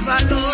en 0.00 0.49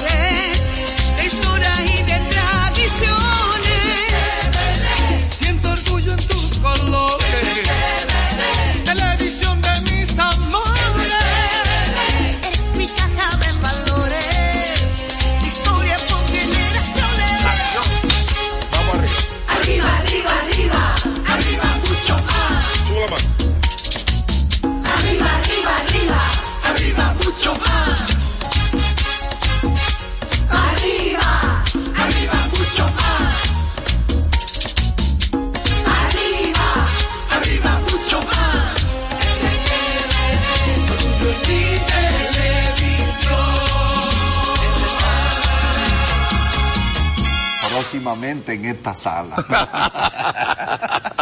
sala. 48.97 49.37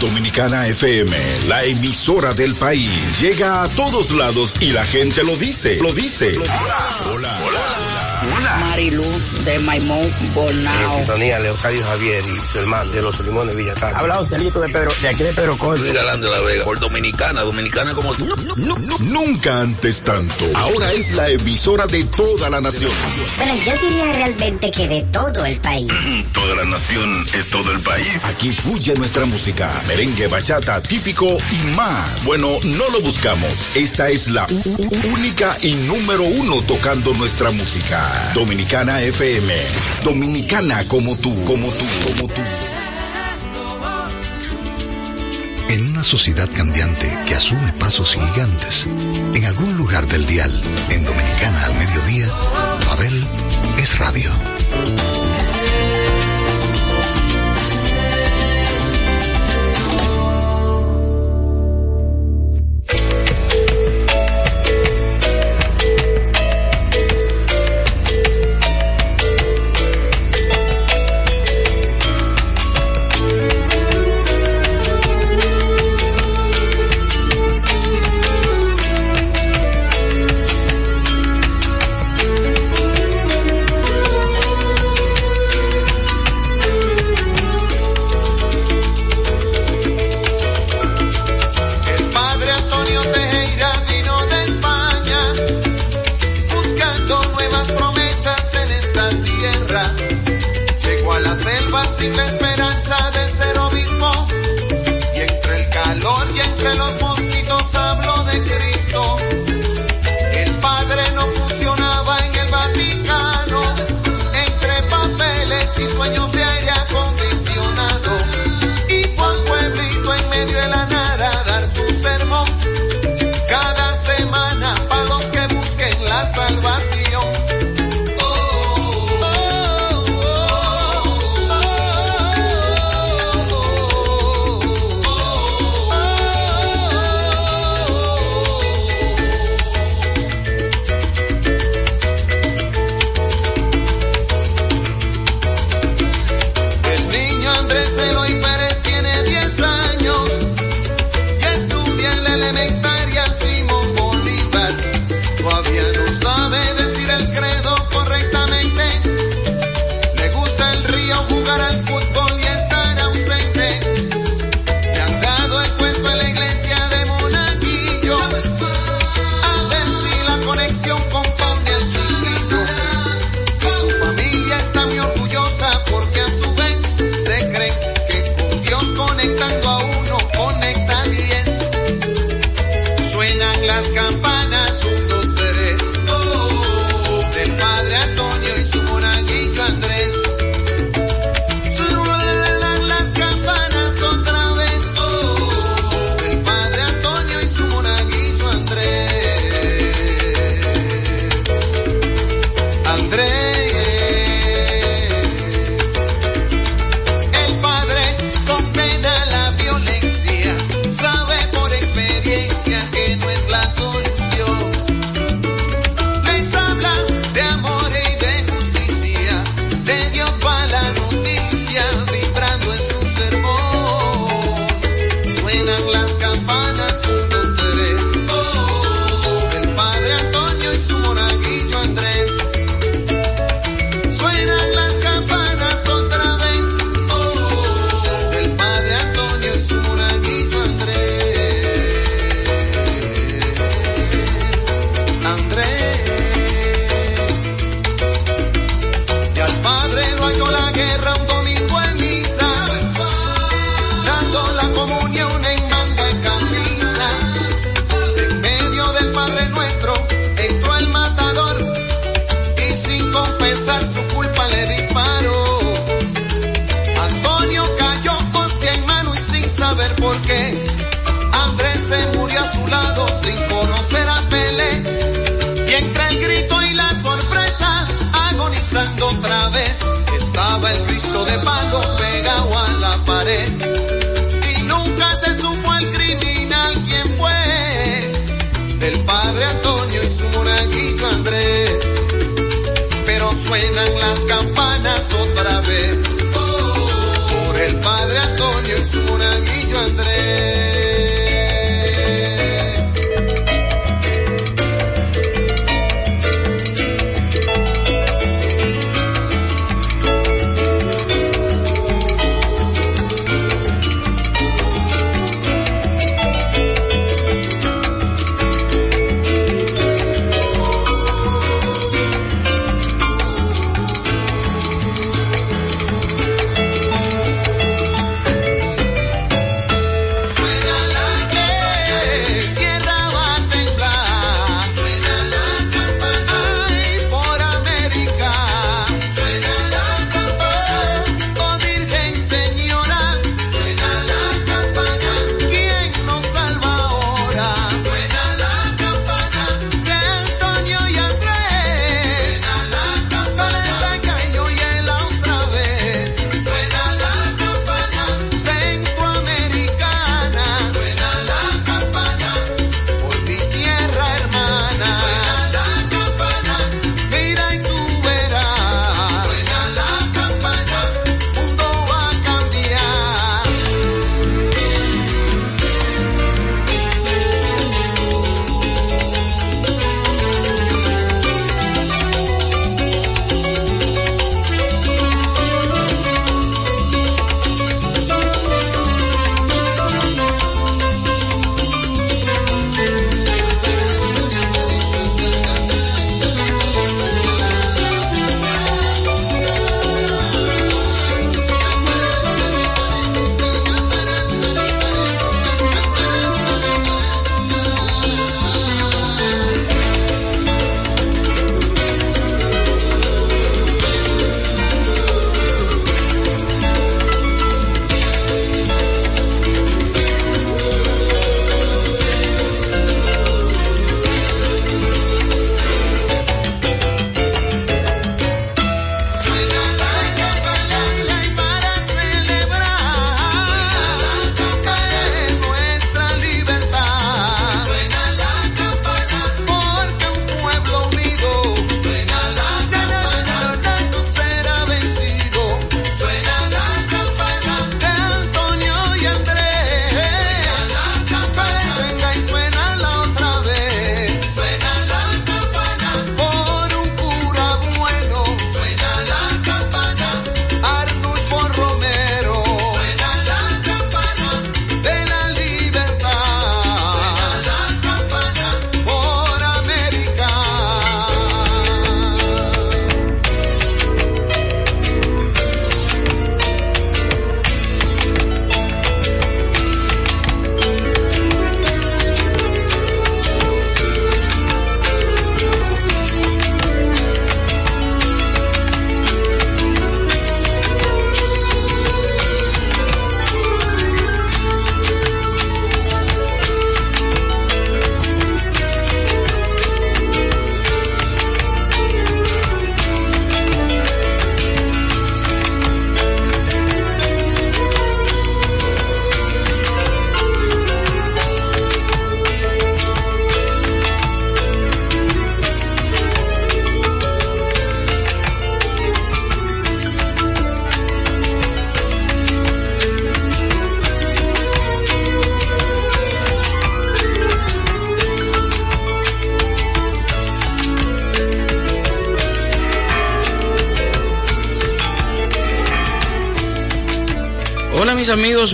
Dominicana 0.00 0.66
FM, 0.68 1.16
la 1.48 1.64
emisora 1.64 2.32
del 2.32 2.54
país, 2.54 3.20
llega 3.20 3.62
a 3.62 3.68
todos 3.68 4.12
lados 4.12 4.60
y 4.60 4.70
la 4.70 4.84
gente 4.84 5.24
lo 5.24 5.36
dice, 5.36 5.78
lo 5.80 5.92
dice. 5.92 6.36
Hola, 6.38 6.88
hola, 7.12 7.38
hola. 7.44 7.88
Marilu 8.78 9.04
de 9.44 9.58
Maimón 9.60 10.10
Bonao. 10.34 10.96
Sintonía, 10.98 11.38
Leocadio 11.38 11.84
Javier 11.84 12.24
y 12.24 12.40
su 12.40 12.58
hermano 12.58 12.90
de 12.92 13.02
los 13.02 13.18
Limones 13.20 13.56
Villatán. 13.56 13.94
Habla 13.94 14.24
Celito 14.24 14.60
de 14.60 14.68
Pedro, 14.68 14.90
de 15.02 15.08
aquí 15.08 15.22
de 15.22 15.32
Pedro 15.32 15.58
Corto. 15.58 15.82
Luis 15.82 15.94
Galán 15.94 16.20
de 16.20 16.28
la 16.28 16.40
Vega, 16.40 16.64
por 16.64 16.78
Dominicana, 16.78 17.42
Dominicana 17.42 17.94
como 17.94 18.14
tú. 18.14 18.26
Nunca 19.00 19.60
antes 19.60 20.02
tanto. 20.02 20.44
Ahora 20.54 20.92
es 20.92 21.12
la 21.12 21.28
emisora 21.28 21.86
de 21.86 22.04
toda 22.04 22.50
la 22.50 22.60
nación. 22.60 22.90
Bueno, 23.36 23.54
yo 23.64 23.72
diría 23.88 24.12
realmente 24.12 24.70
que 24.70 24.88
de 24.88 25.02
todo 25.02 25.44
el 25.44 25.58
país. 25.60 25.88
toda 26.32 26.54
la 26.56 26.64
nación 26.64 27.26
es 27.34 27.48
todo 27.48 27.72
el 27.72 27.80
país. 27.80 28.24
Aquí 28.24 28.50
fluye 28.50 28.94
nuestra 28.94 29.24
música 29.24 29.82
merengue, 29.86 30.26
bachata, 30.26 30.82
típico 30.82 31.26
y 31.26 31.76
más. 31.76 32.24
Bueno, 32.24 32.48
no 32.64 32.88
lo 32.90 33.00
buscamos. 33.00 33.76
Esta 33.76 34.08
es 34.10 34.28
la 34.28 34.46
única 35.12 35.56
y 35.62 35.72
número 35.74 36.22
uno 36.22 36.62
tocando 36.62 37.12
nuestra 37.14 37.50
música. 37.50 38.32
Dominicana 38.34 39.00
FM. 39.02 39.54
Dominicana 40.04 40.86
como 40.88 41.16
tú, 41.16 41.44
como 41.44 41.68
tú, 41.68 41.84
como 42.04 42.28
tú. 42.32 42.42
En 45.68 45.86
una 45.90 46.02
sociedad 46.02 46.48
cambiante 46.50 47.06
que 47.26 47.34
asume 47.34 47.72
pasos 47.74 48.16
gigantes, 48.16 48.86
en 49.34 49.44
algún 49.44 49.76
lugar 49.76 50.06
del 50.06 50.26
dial, 50.26 50.62
en 50.90 51.04
Dominicana 51.04 51.64
al 51.66 51.74
mediodía, 51.74 52.28
Babel 52.86 53.24
es 53.78 53.98
radio. 53.98 54.30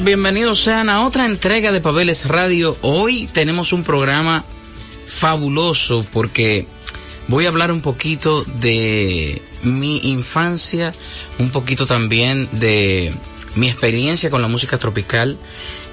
Bienvenidos 0.02 0.60
sean 0.60 0.88
a 0.88 1.04
otra 1.06 1.26
entrega 1.26 1.70
de 1.70 1.80
Pabeles 1.80 2.26
Radio. 2.26 2.76
Hoy 2.80 3.28
tenemos 3.32 3.72
un 3.72 3.84
programa 3.84 4.44
fabuloso 5.06 6.04
porque 6.10 6.66
voy 7.28 7.44
a 7.44 7.48
hablar 7.48 7.70
un 7.70 7.80
poquito 7.80 8.42
de 8.44 9.40
mi 9.62 9.98
infancia, 10.10 10.92
un 11.38 11.50
poquito 11.50 11.86
también 11.86 12.48
de 12.52 13.12
mi 13.54 13.68
experiencia 13.68 14.30
con 14.30 14.42
la 14.42 14.48
música 14.48 14.78
tropical 14.78 15.38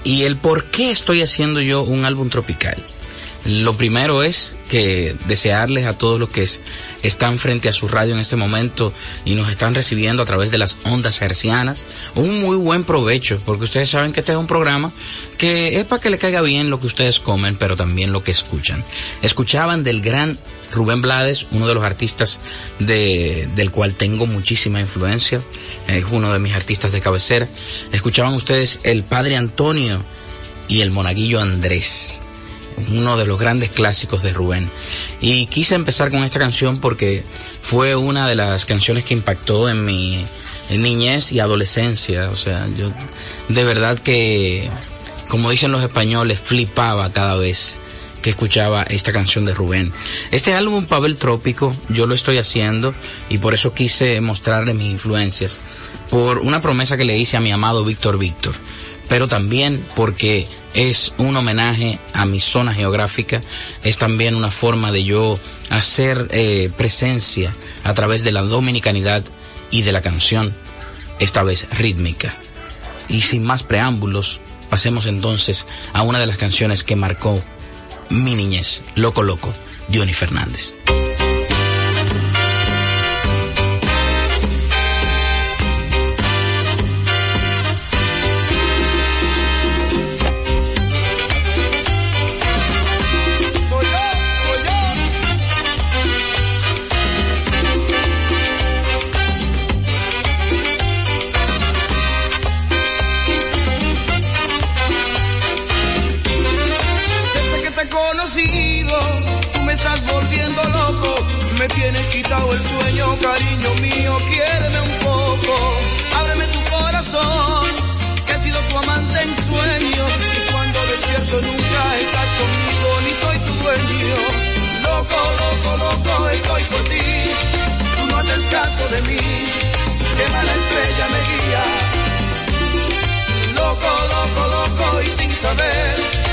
y 0.03 0.23
el 0.23 0.37
por 0.37 0.65
qué 0.65 0.89
estoy 0.89 1.21
haciendo 1.21 1.61
yo 1.61 1.83
un 1.83 2.05
álbum 2.05 2.29
tropical. 2.29 2.83
Lo 3.45 3.75
primero 3.75 4.23
es 4.23 4.55
que 4.71 5.13
desearles 5.27 5.85
a 5.85 5.97
todos 5.97 6.17
los 6.17 6.29
que 6.29 6.47
están 7.03 7.37
frente 7.37 7.67
a 7.67 7.73
su 7.73 7.89
radio 7.89 8.13
en 8.13 8.21
este 8.21 8.37
momento 8.37 8.93
y 9.25 9.35
nos 9.35 9.49
están 9.49 9.75
recibiendo 9.75 10.23
a 10.23 10.25
través 10.25 10.49
de 10.49 10.57
las 10.57 10.77
ondas 10.85 11.21
hercianas 11.21 11.83
un 12.15 12.39
muy 12.39 12.55
buen 12.55 12.85
provecho, 12.85 13.37
porque 13.45 13.65
ustedes 13.65 13.89
saben 13.89 14.13
que 14.13 14.21
este 14.21 14.31
es 14.31 14.37
un 14.37 14.47
programa 14.47 14.93
que 15.37 15.77
es 15.77 15.83
para 15.83 16.01
que 16.01 16.09
le 16.09 16.17
caiga 16.17 16.41
bien 16.41 16.69
lo 16.69 16.79
que 16.79 16.87
ustedes 16.87 17.19
comen, 17.19 17.57
pero 17.57 17.75
también 17.75 18.13
lo 18.13 18.23
que 18.23 18.31
escuchan. 18.31 18.81
Escuchaban 19.21 19.83
del 19.83 19.99
gran 19.99 20.39
Rubén 20.71 21.01
Blades, 21.01 21.47
uno 21.51 21.67
de 21.67 21.73
los 21.73 21.83
artistas 21.83 22.39
de, 22.79 23.49
del 23.53 23.71
cual 23.71 23.95
tengo 23.95 24.25
muchísima 24.25 24.79
influencia, 24.79 25.41
es 25.87 26.05
uno 26.11 26.31
de 26.31 26.39
mis 26.39 26.53
artistas 26.53 26.93
de 26.93 27.01
cabecera. 27.01 27.45
Escuchaban 27.91 28.33
ustedes 28.35 28.79
el 28.83 29.03
Padre 29.03 29.35
Antonio 29.35 30.01
y 30.69 30.79
el 30.79 30.91
Monaguillo 30.91 31.41
Andrés 31.41 32.23
uno 32.89 33.17
de 33.17 33.25
los 33.25 33.39
grandes 33.39 33.69
clásicos 33.69 34.23
de 34.23 34.33
Rubén. 34.33 34.69
Y 35.21 35.45
quise 35.47 35.75
empezar 35.75 36.11
con 36.11 36.23
esta 36.23 36.39
canción 36.39 36.79
porque 36.79 37.23
fue 37.61 37.95
una 37.95 38.27
de 38.27 38.35
las 38.35 38.65
canciones 38.65 39.05
que 39.05 39.13
impactó 39.13 39.69
en 39.69 39.85
mi 39.85 40.25
niñez 40.69 41.31
y 41.31 41.39
adolescencia. 41.39 42.29
O 42.29 42.35
sea, 42.35 42.67
yo 42.77 42.91
de 43.49 43.63
verdad 43.63 43.99
que, 43.99 44.69
como 45.29 45.49
dicen 45.49 45.71
los 45.71 45.83
españoles, 45.83 46.39
flipaba 46.39 47.11
cada 47.11 47.35
vez 47.35 47.79
que 48.21 48.29
escuchaba 48.29 48.83
esta 48.83 49.11
canción 49.11 49.45
de 49.45 49.53
Rubén. 49.53 49.91
Este 50.31 50.53
álbum 50.53 50.85
Pavel 50.85 51.17
Trópico 51.17 51.75
yo 51.89 52.05
lo 52.05 52.13
estoy 52.13 52.37
haciendo 52.37 52.93
y 53.29 53.39
por 53.39 53.53
eso 53.53 53.73
quise 53.73 54.21
mostrarle 54.21 54.73
mis 54.73 54.91
influencias 54.91 55.59
por 56.09 56.39
una 56.39 56.61
promesa 56.61 56.97
que 56.97 57.05
le 57.05 57.17
hice 57.17 57.37
a 57.37 57.41
mi 57.41 57.51
amado 57.51 57.83
Víctor 57.83 58.17
Víctor, 58.17 58.53
pero 59.09 59.27
también 59.27 59.83
porque 59.95 60.47
es 60.73 61.13
un 61.17 61.35
homenaje 61.35 61.99
a 62.13 62.25
mi 62.25 62.39
zona 62.39 62.73
geográfica, 62.73 63.41
es 63.83 63.97
también 63.97 64.35
una 64.35 64.51
forma 64.51 64.91
de 64.91 65.03
yo 65.03 65.39
hacer 65.69 66.27
eh, 66.31 66.69
presencia 66.77 67.53
a 67.83 67.93
través 67.93 68.23
de 68.23 68.31
la 68.31 68.41
dominicanidad 68.41 69.23
y 69.69 69.81
de 69.83 69.91
la 69.91 70.01
canción, 70.01 70.53
esta 71.19 71.43
vez 71.43 71.67
rítmica. 71.77 72.35
Y 73.07 73.21
sin 73.21 73.43
más 73.43 73.63
preámbulos, 73.63 74.39
pasemos 74.69 75.05
entonces 75.05 75.65
a 75.93 76.01
una 76.01 76.19
de 76.19 76.27
las 76.27 76.37
canciones 76.37 76.83
que 76.83 76.95
marcó 76.95 77.41
mi 78.09 78.35
niñez, 78.35 78.83
Loco 78.95 79.23
Loco, 79.23 79.53
Johnny 79.93 80.13
Fernández. 80.13 80.73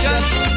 Saber 0.02 0.47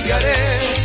cambiaré 0.00 0.79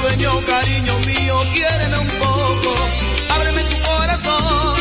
sueño, 0.00 0.30
cariño 0.46 0.98
mío, 1.00 1.34
quiéreme 1.52 1.98
un 1.98 2.08
poco. 2.08 2.74
Ábreme 3.34 3.62
tu 3.62 3.78
corazón, 3.88 4.76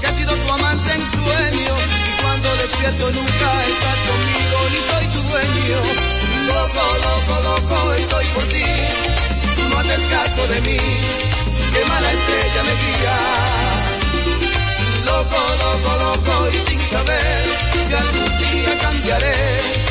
que 0.00 0.06
ha 0.06 0.12
sido 0.12 0.34
tu 0.34 0.52
amante 0.52 0.92
en 0.94 1.02
sueño. 1.10 1.74
Y 2.08 2.22
cuando 2.22 2.56
despierto 2.56 3.04
nunca 3.12 3.48
estás 3.70 3.98
conmigo, 4.08 4.58
ni 4.72 4.80
soy 4.90 5.06
tu 5.14 5.20
dueño. 5.30 5.80
Loco, 6.46 6.84
loco, 7.06 7.34
loco, 7.48 7.92
estoy 7.94 8.26
por 8.34 8.44
ti. 8.44 8.64
Tú 9.56 9.68
no 9.70 9.78
haces 9.78 10.00
caso 10.10 10.42
de 10.48 10.60
mí, 10.62 10.78
qué 11.72 11.84
mala 11.90 12.12
estrella 12.12 12.62
me 12.68 12.74
guía. 12.82 13.16
Loco, 15.04 15.40
loco, 15.64 15.90
loco, 16.04 16.34
y 16.52 16.58
sin 16.68 16.80
saber 16.88 17.44
si 17.86 17.94
algún 17.94 18.38
día 18.38 18.78
cambiaré 18.80 19.85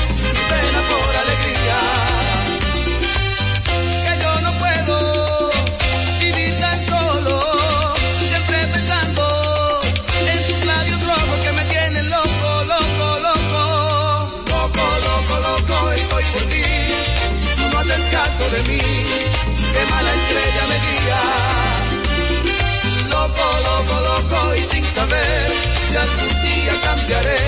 saber 25.07 25.51
si 25.87 25.95
algún 25.95 26.41
día 26.41 26.73
cambiaré 26.83 27.39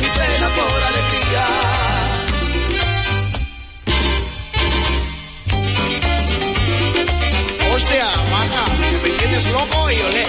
mi 0.00 0.08
pena 0.18 0.48
por 0.56 0.82
alegría. 0.90 1.44
Hostia, 7.72 8.06
maja, 8.30 8.64
me 9.02 9.10
tienes 9.10 9.44
loco 9.52 9.90
y 9.90 10.00
olé. 10.08 10.26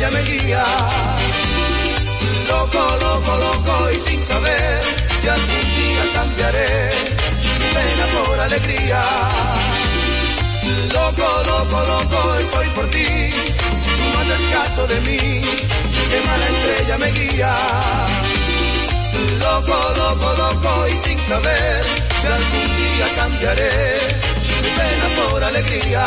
Estrella 0.00 0.10
me 0.10 0.22
guía. 0.22 0.64
Loco, 2.48 2.96
loco, 3.00 3.36
loco 3.36 3.90
y 3.90 3.98
sin 3.98 4.22
saber 4.22 4.80
si 5.20 5.28
algún 5.28 5.74
día 5.76 6.02
cambiaré 6.14 6.90
pena 7.74 8.06
por 8.14 8.40
alegría. 8.40 9.02
Loco, 10.94 11.42
loco, 11.46 11.84
loco, 11.84 12.34
estoy 12.40 12.68
por 12.70 12.90
ti. 12.90 13.30
No 14.12 14.20
haces 14.20 14.40
caso 14.52 14.86
de 14.86 15.00
mí, 15.02 15.18
que 16.10 16.20
mala 16.26 16.46
estrella 16.48 16.98
me 16.98 17.12
guía. 17.12 17.52
Loco, 19.38 19.76
loco, 19.96 20.34
loco, 20.38 20.88
y 20.88 20.96
sin 21.08 21.18
saber 21.18 21.84
si 22.20 22.26
algún 22.26 22.68
día 22.76 23.06
cambiaré 23.16 23.70
pena 24.76 25.06
por 25.16 25.44
alegría. 25.44 26.04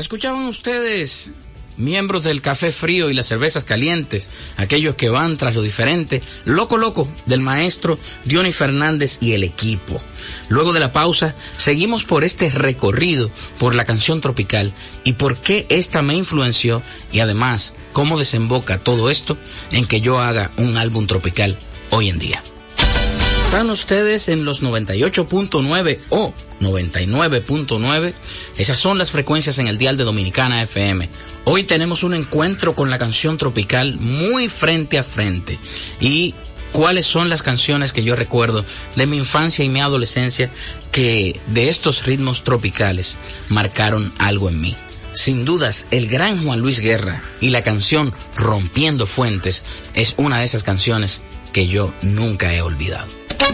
Escuchaban 0.00 0.44
ustedes 0.44 1.32
miembros 1.76 2.24
del 2.24 2.40
café 2.40 2.72
frío 2.72 3.10
y 3.10 3.14
las 3.14 3.26
cervezas 3.26 3.64
calientes, 3.64 4.30
aquellos 4.56 4.94
que 4.94 5.10
van 5.10 5.36
tras 5.36 5.54
lo 5.54 5.60
diferente, 5.60 6.22
loco 6.46 6.78
loco 6.78 7.06
del 7.26 7.42
maestro 7.42 7.98
Diony 8.24 8.50
Fernández 8.50 9.18
y 9.20 9.32
el 9.32 9.44
equipo. 9.44 10.00
Luego 10.48 10.72
de 10.72 10.80
la 10.80 10.90
pausa, 10.90 11.34
seguimos 11.54 12.04
por 12.04 12.24
este 12.24 12.48
recorrido 12.48 13.30
por 13.58 13.74
la 13.74 13.84
canción 13.84 14.22
tropical 14.22 14.72
y 15.04 15.12
por 15.12 15.36
qué 15.36 15.66
esta 15.68 16.00
me 16.00 16.14
influenció 16.14 16.80
y 17.12 17.20
además 17.20 17.74
cómo 17.92 18.18
desemboca 18.18 18.82
todo 18.82 19.10
esto 19.10 19.36
en 19.70 19.86
que 19.86 20.00
yo 20.00 20.18
haga 20.18 20.50
un 20.56 20.78
álbum 20.78 21.06
tropical 21.06 21.58
hoy 21.90 22.08
en 22.08 22.18
día. 22.18 22.42
Están 23.50 23.70
ustedes 23.70 24.28
en 24.28 24.44
los 24.44 24.62
98.9 24.62 25.98
o 26.10 26.32
99.9. 26.60 28.14
Esas 28.56 28.78
son 28.78 28.96
las 28.96 29.10
frecuencias 29.10 29.58
en 29.58 29.66
el 29.66 29.76
dial 29.76 29.96
de 29.96 30.04
Dominicana 30.04 30.62
FM. 30.62 31.08
Hoy 31.46 31.64
tenemos 31.64 32.04
un 32.04 32.14
encuentro 32.14 32.76
con 32.76 32.90
la 32.90 32.98
canción 32.98 33.38
tropical 33.38 33.96
muy 33.98 34.48
frente 34.48 34.98
a 34.98 35.02
frente. 35.02 35.58
Y 36.00 36.32
cuáles 36.70 37.06
son 37.06 37.28
las 37.28 37.42
canciones 37.42 37.92
que 37.92 38.04
yo 38.04 38.14
recuerdo 38.14 38.64
de 38.94 39.06
mi 39.08 39.16
infancia 39.16 39.64
y 39.64 39.68
mi 39.68 39.80
adolescencia 39.80 40.48
que 40.92 41.40
de 41.48 41.68
estos 41.68 42.06
ritmos 42.06 42.44
tropicales 42.44 43.18
marcaron 43.48 44.12
algo 44.18 44.48
en 44.48 44.60
mí. 44.60 44.76
Sin 45.12 45.44
dudas, 45.44 45.88
el 45.90 46.08
gran 46.08 46.44
Juan 46.44 46.60
Luis 46.60 46.78
Guerra 46.78 47.20
y 47.40 47.50
la 47.50 47.64
canción 47.64 48.14
Rompiendo 48.36 49.08
Fuentes 49.08 49.64
es 49.94 50.14
una 50.18 50.38
de 50.38 50.44
esas 50.44 50.62
canciones 50.62 51.20
que 51.52 51.66
yo 51.66 51.92
nunca 52.02 52.54
he 52.54 52.62
olvidado. 52.62 53.20
Mi 53.40 53.46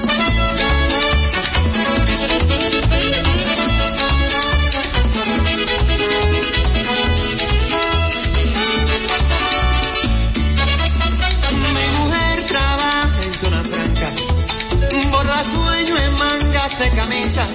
mujer 11.99 12.45
trabaja 12.49 13.23
en 13.23 13.33
zona 13.35 13.63
franca, 13.63 14.09
borda 15.13 15.45
sueño 15.45 15.97
en 15.97 16.13
mangas 16.19 16.79
de 16.81 16.91
camisa. 16.91 17.47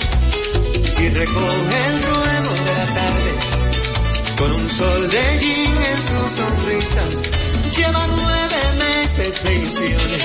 Y 1.00 1.10
recoge 1.10 1.88
el 1.88 2.04
ruedo 2.04 2.54
de 2.64 2.74
la 2.74 2.86
tarde. 2.86 3.32
Con 4.38 4.52
un 4.54 4.70
sol 4.70 5.10
de 5.10 5.40
jean 5.40 5.78
en 5.92 6.02
su 6.02 6.30
sonrisa. 6.38 7.04
Lleva 7.76 8.08
nueve 8.08 8.60
meses 8.78 9.44
de 9.44 9.54
ilusiones, 9.56 10.24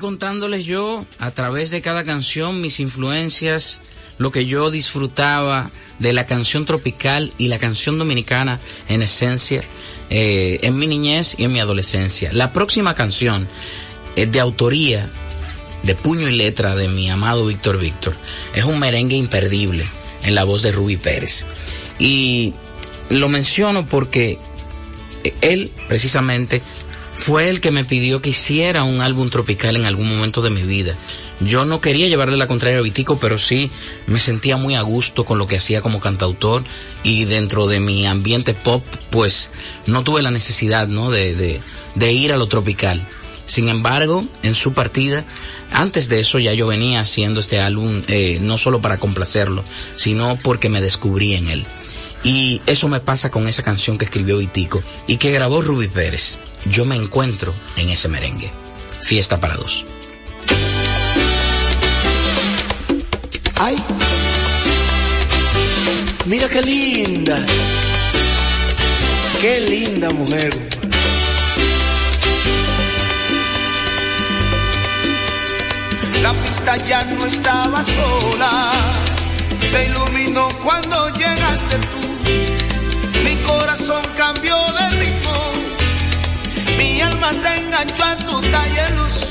contándoles 0.00 0.64
yo 0.64 1.06
a 1.20 1.30
través 1.30 1.70
de 1.70 1.80
cada 1.80 2.02
canción 2.02 2.60
mis 2.60 2.80
influencias, 2.80 3.82
lo 4.18 4.32
que 4.32 4.46
yo 4.46 4.70
disfrutaba 4.70 5.70
de 6.00 6.12
la 6.12 6.26
canción 6.26 6.66
tropical 6.66 7.32
y 7.38 7.46
la 7.46 7.60
canción 7.60 7.98
dominicana 7.98 8.58
en 8.88 9.02
esencia 9.02 9.62
eh, 10.10 10.58
en 10.62 10.76
mi 10.76 10.88
niñez 10.88 11.36
y 11.38 11.44
en 11.44 11.52
mi 11.52 11.60
adolescencia. 11.60 12.32
La 12.32 12.52
próxima 12.52 12.94
canción 12.94 13.46
es 14.16 14.32
de 14.32 14.40
autoría 14.40 15.08
de 15.84 15.94
puño 15.94 16.28
y 16.28 16.32
letra 16.32 16.74
de 16.74 16.88
mi 16.88 17.08
amado 17.08 17.46
Víctor 17.46 17.78
Víctor. 17.78 18.14
Es 18.54 18.64
un 18.64 18.80
merengue 18.80 19.16
imperdible 19.16 19.86
en 20.24 20.34
la 20.34 20.44
voz 20.44 20.62
de 20.62 20.72
Ruby 20.72 20.96
Pérez. 20.96 21.46
Y 21.98 22.54
lo 23.08 23.28
menciono 23.28 23.86
porque 23.86 24.38
él 25.40 25.70
precisamente 25.88 26.62
fue 27.20 27.50
el 27.50 27.60
que 27.60 27.70
me 27.70 27.84
pidió 27.84 28.22
que 28.22 28.30
hiciera 28.30 28.82
un 28.82 29.02
álbum 29.02 29.28
tropical 29.28 29.76
en 29.76 29.84
algún 29.84 30.08
momento 30.08 30.40
de 30.40 30.48
mi 30.48 30.62
vida. 30.62 30.96
Yo 31.40 31.66
no 31.66 31.82
quería 31.82 32.08
llevarle 32.08 32.38
la 32.38 32.46
contraria 32.46 32.78
a 32.78 32.82
Vitico, 32.82 33.18
pero 33.18 33.38
sí 33.38 33.70
me 34.06 34.18
sentía 34.18 34.56
muy 34.56 34.74
a 34.74 34.80
gusto 34.80 35.26
con 35.26 35.36
lo 35.36 35.46
que 35.46 35.58
hacía 35.58 35.82
como 35.82 36.00
cantautor 36.00 36.64
y 37.04 37.26
dentro 37.26 37.66
de 37.66 37.78
mi 37.78 38.06
ambiente 38.06 38.54
pop, 38.54 38.82
pues 39.10 39.50
no 39.86 40.02
tuve 40.02 40.22
la 40.22 40.30
necesidad, 40.30 40.88
¿no? 40.88 41.10
De, 41.10 41.60
de, 41.94 42.12
ir 42.12 42.32
a 42.32 42.38
lo 42.38 42.48
tropical. 42.48 43.06
Sin 43.44 43.68
embargo, 43.68 44.24
en 44.42 44.54
su 44.54 44.72
partida, 44.72 45.22
antes 45.72 46.08
de 46.08 46.20
eso 46.20 46.38
ya 46.38 46.54
yo 46.54 46.66
venía 46.66 47.00
haciendo 47.00 47.40
este 47.40 47.60
álbum 47.60 48.00
eh, 48.08 48.38
no 48.40 48.56
solo 48.56 48.80
para 48.80 48.98
complacerlo, 48.98 49.62
sino 49.94 50.38
porque 50.42 50.70
me 50.70 50.80
descubrí 50.80 51.34
en 51.34 51.48
él. 51.48 51.66
Y 52.24 52.62
eso 52.64 52.88
me 52.88 53.00
pasa 53.00 53.30
con 53.30 53.46
esa 53.46 53.62
canción 53.62 53.98
que 53.98 54.06
escribió 54.06 54.38
Vitico 54.38 54.82
y 55.06 55.18
que 55.18 55.32
grabó 55.32 55.60
Ruby 55.60 55.88
Pérez. 55.88 56.38
Yo 56.66 56.84
me 56.84 56.96
encuentro 56.96 57.54
en 57.76 57.88
ese 57.88 58.08
merengue. 58.08 58.50
Fiesta 59.02 59.40
para 59.40 59.54
dos. 59.56 59.86
Ay, 63.62 63.76
mira 66.24 66.48
qué 66.48 66.62
linda, 66.62 67.44
qué 69.40 69.60
linda 69.60 70.10
mujer. 70.10 70.50
La 76.22 76.32
pista 76.32 76.76
ya 76.78 77.04
no 77.04 77.26
estaba 77.26 77.84
sola, 77.84 78.72
se 79.68 79.86
iluminó 79.86 80.48
cuando 80.62 81.08
llegaste 81.10 81.76
tú. 81.76 83.22
Mi 83.24 83.36
corazón 83.42 84.02
cambió 84.16 84.56
de 84.72 84.99
alma 87.20 87.32
se 87.34 87.56
enganchó 87.58 88.04
a 88.04 88.16
tu 88.16 88.40
taller 88.40 88.90
luz. 88.92 89.28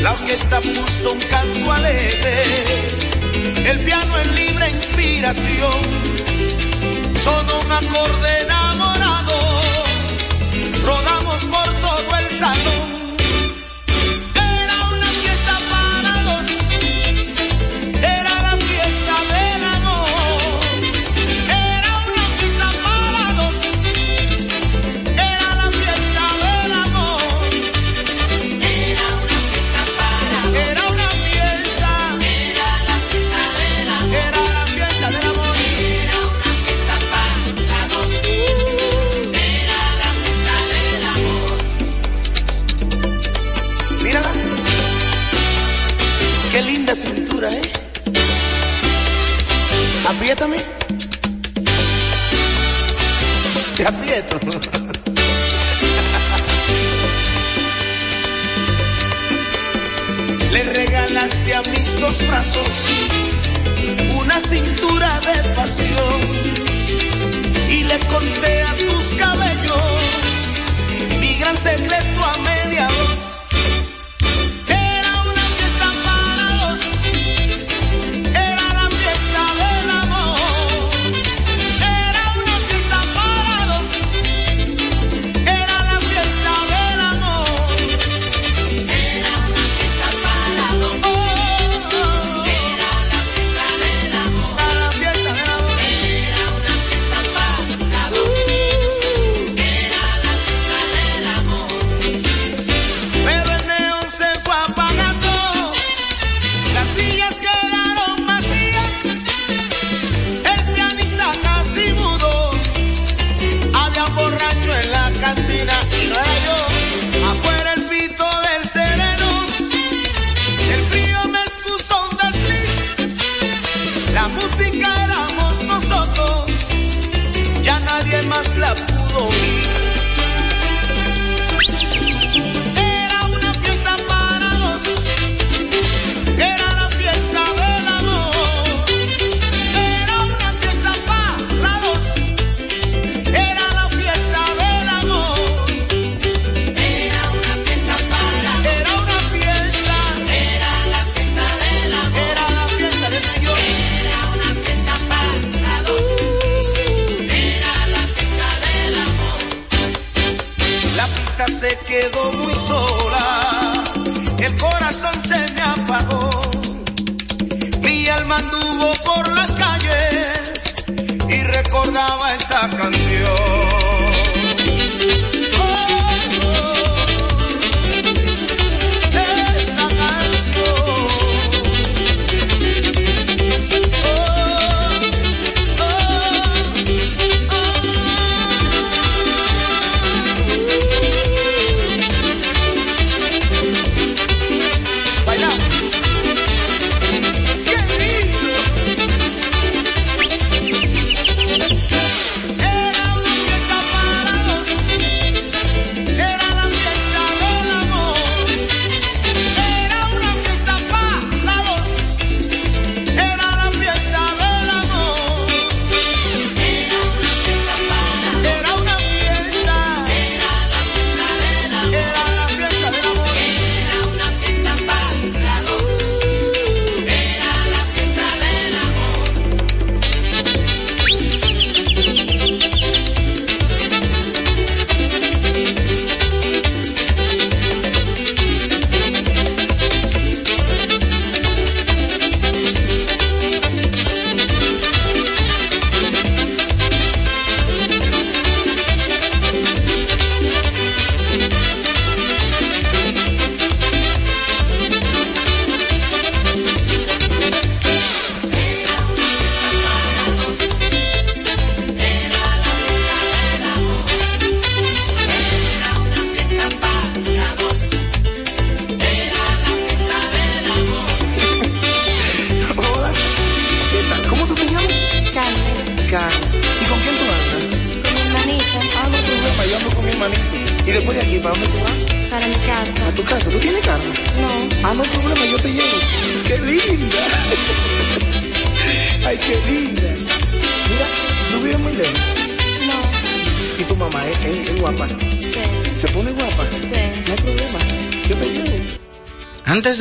La 0.00 0.12
orquesta 0.12 0.60
puso 0.60 1.12
un 1.12 1.20
canto 1.20 1.72
alegre, 1.72 2.42
el 3.66 3.80
piano 3.84 4.18
en 4.18 4.34
libre 4.34 4.70
inspiración, 4.70 5.82
sonó 7.16 7.60
un 7.60 7.72
acorde 7.72 8.40
enamorado, 8.42 8.93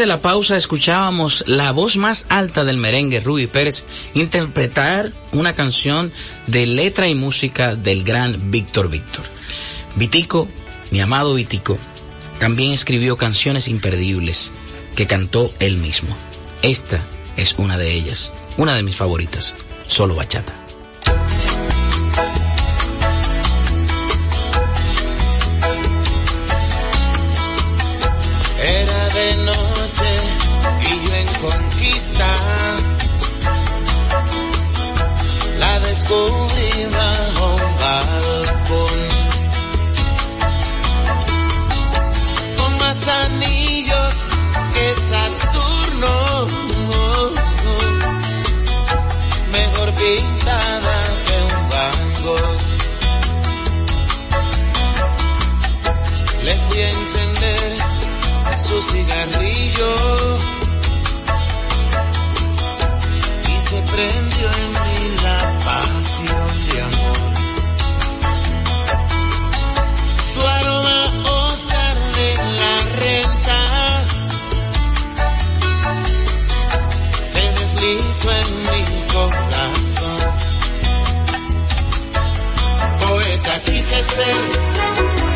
de 0.03 0.07
la 0.07 0.21
pausa 0.21 0.57
escuchábamos 0.57 1.45
la 1.47 1.71
voz 1.71 1.95
más 1.95 2.25
alta 2.27 2.65
del 2.65 2.75
merengue, 2.75 3.21
Ruby 3.21 3.47
Pérez, 3.47 3.85
interpretar 4.15 5.13
una 5.31 5.55
canción 5.55 6.11
de 6.45 6.65
letra 6.65 7.07
y 7.07 7.15
música 7.15 7.75
del 7.75 8.03
gran 8.03 8.51
Víctor 8.51 8.89
Víctor. 8.89 9.23
Vitico, 9.95 10.49
mi 10.91 10.99
amado 10.99 11.35
Vitico, 11.35 11.77
también 12.37 12.73
escribió 12.73 13.15
canciones 13.15 13.69
imperdibles 13.69 14.51
que 14.97 15.07
cantó 15.07 15.53
él 15.59 15.77
mismo. 15.77 16.17
Esta 16.63 17.01
es 17.37 17.55
una 17.57 17.77
de 17.77 17.93
ellas, 17.93 18.33
una 18.57 18.75
de 18.75 18.83
mis 18.83 18.97
favoritas, 18.97 19.55
solo 19.87 20.15
bachata. 20.15 20.62
Y 63.49 63.61
se 63.61 63.81
prendió 63.91 64.47
en 64.47 64.69
mí 64.69 65.15
la 65.23 65.39
pasión 65.65 66.47
de 66.67 66.81
amor. 66.81 67.17
Su 70.33 70.41
aroma 70.41 70.99
Oscar 71.49 71.95
de 72.17 72.29
la 72.59 72.75
renta 73.01 73.61
se 77.21 77.43
deslizó 77.59 78.29
en 78.31 78.49
mi 78.61 78.81
corazón. 79.11 80.19
Poeta 82.99 83.53
quise 83.65 84.03
ser 84.03 85.32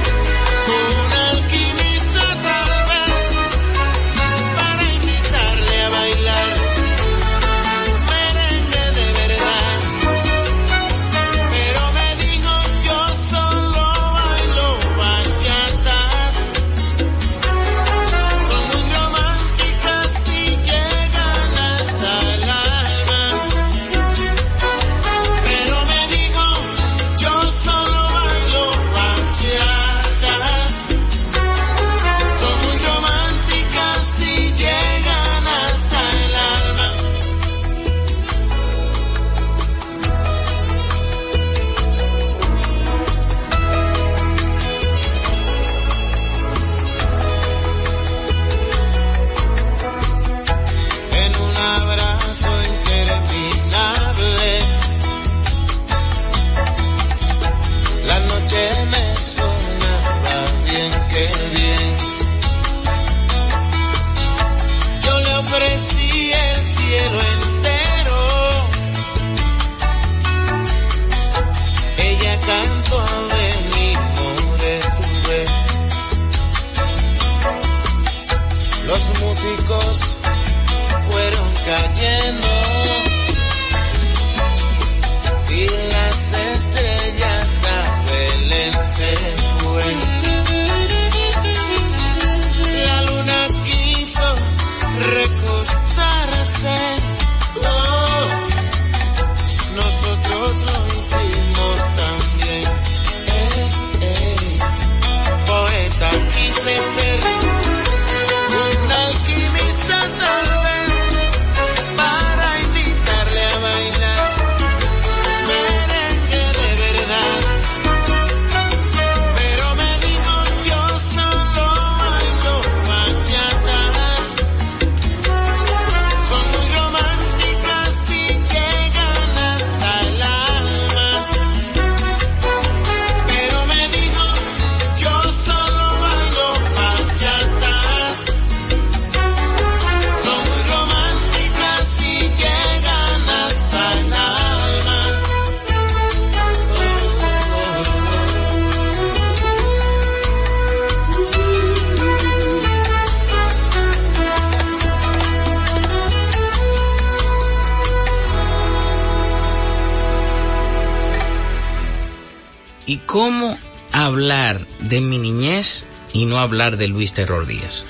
hablar 166.48 166.78
de 166.78 166.88
Luis 166.88 167.14
Terror 167.14 167.46
Díaz? 167.46 167.86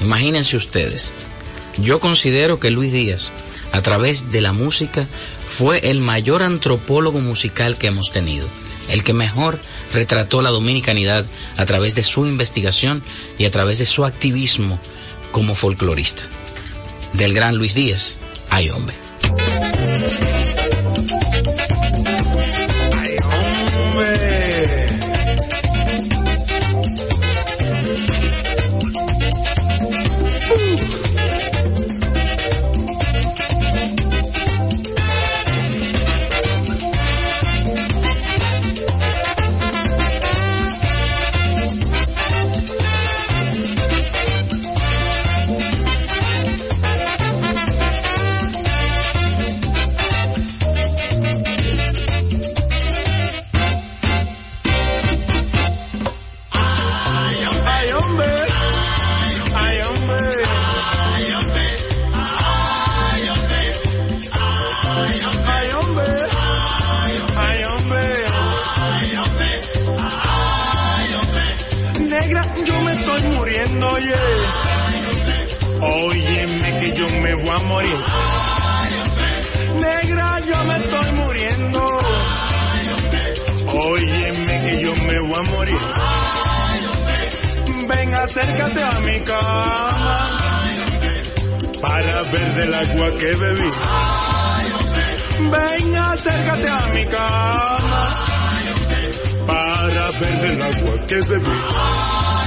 Imagínense 0.00 0.56
ustedes. 0.56 1.12
Yo 1.78 2.00
considero 2.00 2.58
que 2.58 2.70
Luis 2.70 2.92
Díaz, 2.92 3.30
a 3.72 3.82
través 3.82 4.32
de 4.32 4.40
la 4.40 4.52
música, 4.52 5.06
fue 5.46 5.90
el 5.90 6.00
mayor 6.00 6.42
antropólogo 6.42 7.20
musical 7.20 7.76
que 7.76 7.88
hemos 7.88 8.12
tenido, 8.12 8.48
el 8.88 9.04
que 9.04 9.12
mejor 9.12 9.60
retrató 9.92 10.42
la 10.42 10.50
dominicanidad 10.50 11.26
a 11.56 11.66
través 11.66 11.94
de 11.94 12.02
su 12.02 12.26
investigación 12.26 13.02
y 13.38 13.44
a 13.44 13.50
través 13.50 13.78
de 13.78 13.86
su 13.86 14.04
activismo 14.04 14.80
como 15.32 15.54
folclorista. 15.54 16.22
Del 17.12 17.34
gran 17.34 17.56
Luis 17.56 17.74
Díaz, 17.74 18.16
ay 18.48 18.70
hombre. 18.70 18.96
Negra, 72.26 72.42
yo 72.66 72.80
me 72.82 72.90
estoy 72.90 73.22
muriendo, 73.22 73.88
oye. 73.88 74.14
Óyeme 75.80 76.78
que 76.80 76.92
yo 76.94 77.08
me 77.08 77.34
voy 77.36 77.50
a 77.50 77.58
morir. 77.60 77.98
Negra, 79.74 80.38
yo 80.40 80.64
me 80.64 80.76
estoy 80.76 81.12
muriendo. 81.12 81.80
Óyeme 83.68 84.62
que 84.64 84.80
yo 84.80 84.96
me 84.96 85.20
voy 85.20 85.38
a 85.38 85.42
morir. 85.42 85.78
Ven, 87.88 88.14
acércate 88.14 88.82
a 88.82 89.00
mi 89.02 89.24
cama 89.24 90.28
para 91.80 92.22
ver 92.24 92.54
del 92.56 92.74
agua 92.74 93.10
que 93.20 93.34
bebí. 93.36 93.70
Ven, 95.52 95.96
acércate 95.96 96.68
a 96.70 96.80
mi 96.92 97.06
cama 97.06 98.35
para 100.18 100.30
ver 100.30 100.40
del 100.40 100.62
agua 100.62 101.06
que 101.06 101.14
bebí. 101.20 101.46
Ay, 101.76 102.45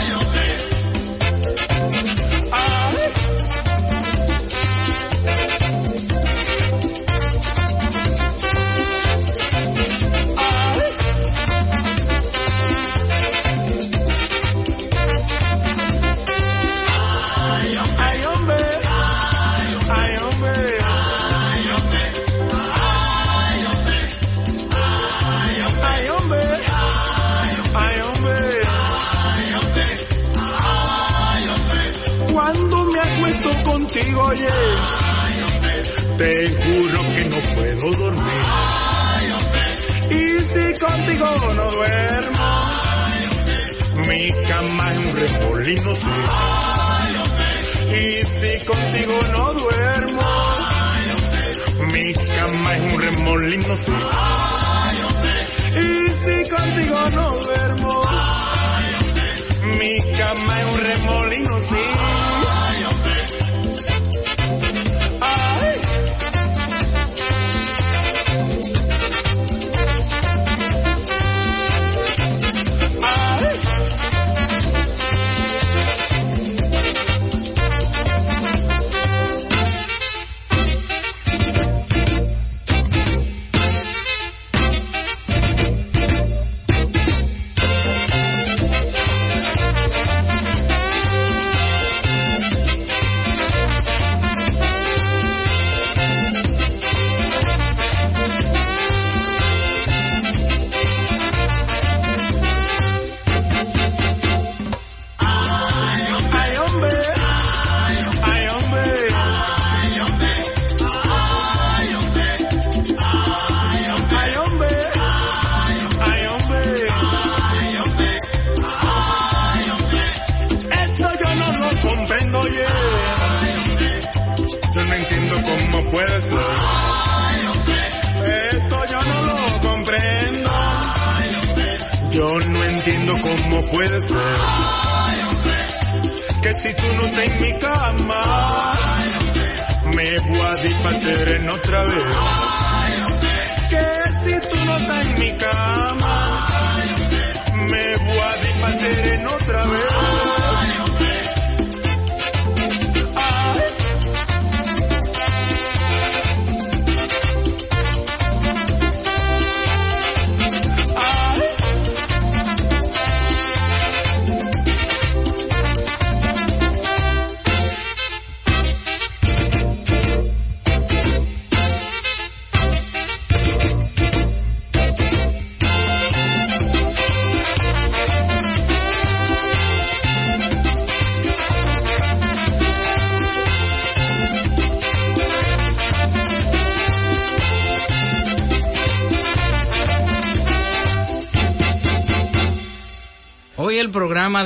te 36.19 36.51
juro 36.51 36.99
que 37.15 37.23
no 37.29 37.39
puedo 37.55 37.91
dormir. 37.97 38.45
Y 40.10 40.23
si 40.51 40.79
contigo 40.79 41.53
no 41.55 41.71
duermo, 41.71 42.47
mi 44.05 44.29
cama 44.49 44.84
es 44.91 44.97
un 45.05 45.15
remolino. 45.15 45.91
Y 47.91 48.25
si 48.25 48.65
contigo 48.65 49.17
no 49.32 49.53
duermo, 49.53 50.29
mi 51.93 52.13
cama 52.13 52.75
es 52.75 52.81
un 52.93 53.02
remolino. 53.02 53.75
Y 55.75 55.87
si 56.19 56.50
contigo 56.50 57.10
no 57.12 57.27
duermo, 57.31 57.93
mi 59.79 59.93
cama 60.17 60.54
es 60.60 60.65
un 60.65 60.79
remolino, 60.85 61.62
sí. 61.62 62.58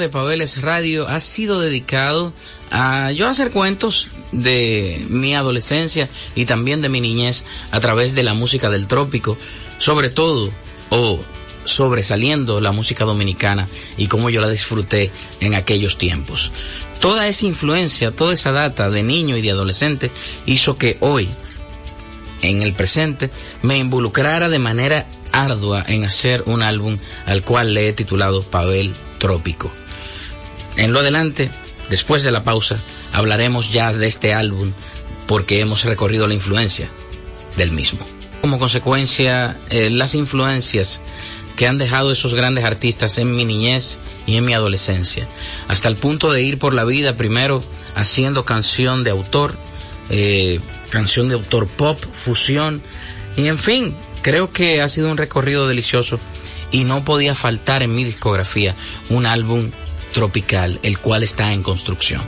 De 0.04 0.10
Pabeles 0.10 0.62
Radio 0.62 1.08
ha 1.08 1.22
sido 1.22 1.62
dedicado 1.62 2.34
a 2.72 3.14
yo 3.14 3.30
hacer 3.30 3.52
cuentos 3.52 4.10
de 4.34 5.02
mi 5.08 5.34
adolescencia 5.34 6.10
y 6.36 6.44
también 6.44 6.82
de 6.82 6.90
mi 6.90 7.00
niñez 7.00 7.46
a 7.72 7.80
través 7.80 8.14
de 8.14 8.24
la 8.24 8.34
música 8.34 8.70
del 8.70 8.88
trópico, 8.88 9.38
sobre 9.78 10.10
todo 10.10 10.52
o 10.90 11.20
sobresaliendo 11.64 12.60
la 12.60 12.74
música 12.74 13.06
dominicana 13.06 13.66
y 13.96 14.08
cómo 14.08 14.30
yo 14.30 14.42
la 14.42 14.50
disfruté 14.50 15.10
en 15.40 15.54
aquellos 15.54 15.98
tiempos. 15.98 16.52
Toda 17.00 17.26
esa 17.30 17.46
influencia, 17.46 18.12
toda 18.12 18.34
esa 18.34 18.52
data 18.52 18.90
de 18.90 19.04
niño 19.04 19.38
y 19.38 19.42
de 19.42 19.52
adolescente 19.52 20.12
hizo 20.46 20.76
que 20.76 20.98
hoy, 21.00 21.30
en 22.42 22.62
el 22.62 22.74
presente, 22.74 23.30
me 23.62 23.78
involucrara 23.78 24.50
de 24.50 24.60
manera 24.60 25.08
ardua 25.32 25.86
en 25.88 26.04
hacer 26.04 26.44
un 26.46 26.62
álbum 26.62 26.98
al 27.26 27.42
cual 27.42 27.74
le 27.74 27.88
he 27.88 27.94
titulado 27.94 28.44
Pavel 28.44 28.94
Trópico. 29.18 29.72
En 30.78 30.94
lo 30.94 31.00
adelante, 31.00 31.50
después 31.90 32.24
de 32.24 32.32
la 32.32 32.44
pausa, 32.44 32.78
hablaremos 33.12 33.72
ya 33.72 33.94
de 33.94 34.08
este 34.08 34.34
álbum 34.34 34.72
porque 35.28 35.60
hemos 35.60 35.86
recorrido 35.86 36.28
la 36.28 36.34
influencia 36.34 36.90
del 37.58 37.72
mismo. 37.72 38.06
Como 38.42 38.60
consecuencia, 38.60 39.58
eh, 39.70 39.90
las 39.90 40.16
influencias 40.16 41.02
que 41.56 41.68
han 41.68 41.78
dejado 41.78 42.12
esos 42.12 42.34
grandes 42.34 42.66
artistas 42.66 43.18
en 43.18 43.32
mi 43.32 43.46
niñez 43.46 44.00
y 44.26 44.38
en 44.38 44.46
mi 44.46 44.54
adolescencia, 44.54 45.28
hasta 45.68 45.88
el 45.88 45.96
punto 45.96 46.32
de 46.32 46.42
ir 46.42 46.58
por 46.58 46.74
la 46.74 46.84
vida 46.84 47.16
primero 47.16 47.64
haciendo 47.96 48.44
canción 48.44 49.04
de 49.04 49.12
autor, 49.12 49.58
eh, 50.10 50.60
canción 50.90 51.30
de 51.30 51.36
autor 51.36 51.68
pop, 51.68 52.00
fusión, 52.00 52.82
y 53.38 53.48
en 53.48 53.58
fin, 53.58 53.96
creo 54.22 54.52
que 54.52 54.82
ha 54.82 54.90
sido 54.90 55.12
un 55.12 55.18
recorrido 55.18 55.68
delicioso 55.68 56.20
y 56.72 56.86
no 56.86 57.06
podía 57.06 57.36
faltar 57.36 57.84
en 57.84 57.94
mi 57.94 58.04
discografía 58.04 58.76
un 59.10 59.26
álbum 59.26 59.70
tropical, 60.14 60.80
el 60.84 60.98
cual 60.98 61.24
está 61.24 61.52
en 61.52 61.64
construcción. 61.64 62.22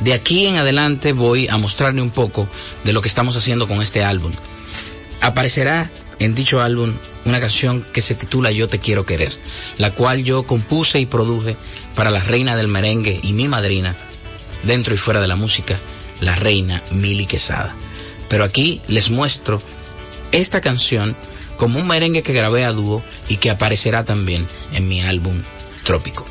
De 0.00 0.14
aquí 0.14 0.46
en 0.46 0.56
adelante 0.56 1.12
voy 1.12 1.46
a 1.46 1.58
mostrarle 1.58 2.02
un 2.02 2.10
poco 2.10 2.48
de 2.84 2.92
lo 2.92 3.00
que 3.00 3.08
estamos 3.08 3.36
haciendo 3.36 3.68
con 3.68 3.80
este 3.82 4.02
álbum. 4.02 4.32
Aparecerá 5.20 5.90
en 6.18 6.34
dicho 6.34 6.60
álbum 6.60 6.92
una 7.24 7.38
canción 7.38 7.84
que 7.92 8.00
se 8.00 8.14
titula 8.14 8.50
Yo 8.50 8.66
te 8.66 8.78
quiero 8.78 9.04
querer, 9.04 9.32
la 9.78 9.90
cual 9.90 10.24
yo 10.24 10.44
compuse 10.44 10.98
y 10.98 11.06
produje 11.06 11.56
para 11.94 12.10
la 12.10 12.20
reina 12.20 12.56
del 12.56 12.68
merengue 12.68 13.20
y 13.22 13.32
mi 13.32 13.46
madrina, 13.46 13.94
dentro 14.64 14.94
y 14.94 14.98
fuera 14.98 15.20
de 15.20 15.28
la 15.28 15.36
música, 15.36 15.76
la 16.20 16.34
reina 16.34 16.82
Mili 16.92 17.26
Quesada. 17.26 17.76
Pero 18.28 18.44
aquí 18.44 18.80
les 18.88 19.10
muestro 19.10 19.60
esta 20.32 20.60
canción 20.60 21.16
como 21.56 21.78
un 21.78 21.86
merengue 21.86 22.22
que 22.22 22.32
grabé 22.32 22.64
a 22.64 22.72
dúo 22.72 23.02
y 23.28 23.36
que 23.36 23.50
aparecerá 23.50 24.04
también 24.04 24.46
en 24.72 24.88
mi 24.88 25.02
álbum 25.02 25.34
Trópico. 25.84 26.29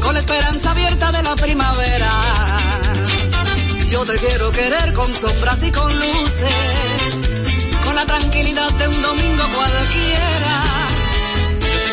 Con 0.00 0.14
la 0.14 0.20
esperanza 0.20 0.70
abierta 0.70 1.12
de 1.12 1.22
la 1.22 1.34
primavera. 1.34 2.10
Yo 3.86 4.04
te 4.06 4.16
quiero 4.16 4.50
querer 4.52 4.92
con 4.94 5.14
sombras 5.14 5.62
y 5.62 5.70
con 5.70 5.92
luces, 5.94 7.14
con 7.84 7.94
la 7.94 8.06
tranquilidad 8.06 8.72
de 8.72 8.88
un 8.88 9.02
domingo 9.02 9.44
cualquiera. 9.54 10.62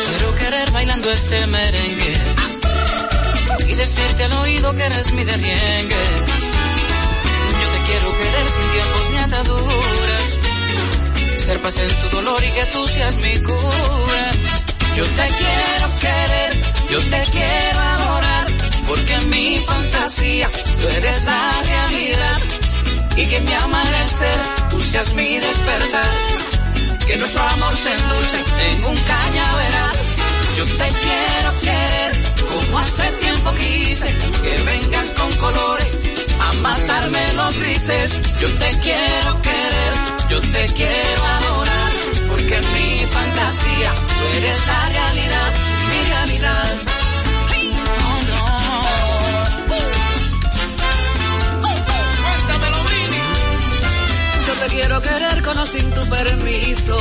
Quiero 0.08 0.34
querer 0.36 0.70
bailando 0.70 1.10
este 1.10 1.46
merengue 1.48 2.22
y 3.68 3.74
decirte 3.74 4.24
al 4.24 4.32
oído 4.32 4.74
que 4.74 4.84
eres 4.84 5.12
mi 5.12 5.24
derriengue. 5.24 6.04
Yo 7.60 7.68
te 7.74 7.80
quiero 7.88 8.10
querer 8.20 8.46
sin 8.54 8.68
tiempos 8.72 9.10
ni 9.10 9.18
ataduras, 9.18 10.38
ser 11.44 11.60
paz 11.60 11.76
en 11.76 11.90
tu 12.00 12.16
dolor 12.16 12.42
y 12.42 12.50
que 12.52 12.64
tú 12.72 12.86
seas 12.86 13.16
mi 13.16 13.36
cura. 13.42 14.37
Yo 14.98 15.04
te 15.04 15.28
quiero 15.28 15.96
querer, 16.00 16.72
yo 16.90 16.98
te 16.98 17.22
quiero 17.30 17.80
adorar, 17.80 18.46
porque 18.88 19.14
en 19.14 19.30
mi 19.30 19.58
fantasía 19.58 20.50
tú 20.50 20.88
eres 20.88 21.24
la 21.24 21.62
realidad. 21.62 22.40
Y 23.16 23.26
que 23.26 23.40
mi 23.42 23.52
amanecer 23.52 24.38
tú 24.70 24.82
seas 24.82 25.12
mi 25.12 25.38
despertar, 25.38 26.10
que 27.06 27.16
nuestro 27.16 27.42
amor 27.42 27.76
se 27.76 27.92
endulce 27.92 28.36
en 28.70 28.84
un 28.86 28.96
cañaveral. 28.96 29.96
Yo 30.56 30.64
te 30.64 30.88
quiero 31.02 31.60
querer 31.60 32.12
como 32.50 32.78
hace 32.80 33.12
tiempo 33.12 33.52
quise, 33.52 34.16
que 34.42 34.62
vengas 34.64 35.12
con 35.12 35.32
colores 35.36 36.00
a 36.40 36.52
matarme 36.54 37.32
los 37.34 37.56
grises. 37.60 38.20
Yo 38.40 38.52
te 38.52 38.70
quiero 38.80 39.42
querer, 39.42 39.92
yo 40.28 40.40
te 40.40 40.72
quiero 40.74 41.24
adorar, 41.24 41.92
porque 42.30 42.56
en 42.56 42.72
mi 42.74 43.06
fantasía 43.06 44.07
eres 44.36 44.66
la 44.66 44.88
realidad, 44.88 45.52
mi 45.90 46.04
realidad. 46.10 46.78
Yo 54.46 54.54
te 54.54 54.66
quiero 54.74 55.02
querer 55.02 55.42
con 55.42 55.58
o 55.58 55.66
sin 55.66 55.90
tu 55.92 56.08
permiso, 56.08 56.98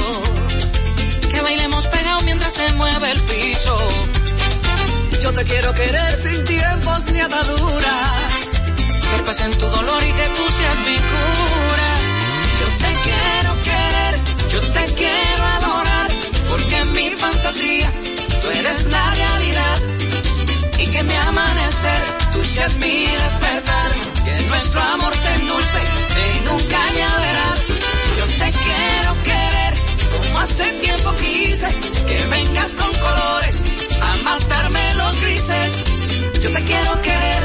Que 1.31 1.41
bailemos 1.41 1.85
pegados 1.87 2.23
mientras 2.23 2.53
se 2.53 2.73
mueve 2.73 3.11
el 3.11 3.21
piso. 3.21 3.87
yo 5.23 5.33
te 5.33 5.43
quiero 5.43 5.73
querer 5.73 6.15
sin 6.23 6.43
tiempos 6.45 7.05
ni 7.05 7.19
ataduras. 7.19 8.21
Ser 9.09 9.23
paz 9.23 9.39
en 9.41 9.51
tu 9.57 9.65
dolor 9.65 10.03
y 10.03 10.11
que 10.11 10.27
tú 10.35 10.43
seas 10.57 10.77
mi 10.87 10.97
cura. 11.11 11.89
Yo 12.59 12.67
te 12.83 12.91
quiero 13.05 13.51
querer, 13.63 14.13
Yo 14.51 14.59
te 14.71 14.86
mi 16.97 17.09
fantasía 17.09 17.89
tú 18.41 18.47
eres 18.59 18.85
la 18.85 19.05
realidad. 19.13 19.77
y 20.79 20.85
que 20.87 21.03
mi 21.03 21.15
amanecer 21.29 22.01
Tú 22.33 22.43
seas 22.43 22.75
mi 22.75 22.95
despertar, 23.23 23.89
que 24.25 24.41
nuestro 24.47 24.79
amor 24.79 25.13
se 25.15 25.33
endulce 25.39 25.81
en 26.27 26.49
un 26.55 26.63
cañaveral. 26.75 27.57
Yo 28.19 28.25
te 28.41 28.49
quiero 28.63 29.11
querer 29.29 29.73
como 30.13 30.39
hace 30.39 30.65
tiempo 30.85 31.15
quise, 31.15 31.69
que 32.09 32.25
vengas 32.35 32.71
con 32.73 32.91
colores 33.05 33.63
a 34.01 34.11
matarme 34.29 34.93
los 35.01 35.21
grises. 35.21 35.71
Yo 36.43 36.51
te 36.51 36.63
quiero 36.63 37.01
querer, 37.01 37.43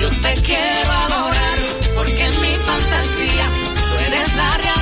yo 0.00 0.08
te 0.24 0.34
quiero 0.48 0.92
adorar, 1.06 1.58
porque 1.96 2.24
en 2.24 2.40
mi 2.42 2.54
fantasía 2.68 3.46
tú 3.88 3.94
eres 4.08 4.36
la 4.36 4.50
realidad, 4.58 4.73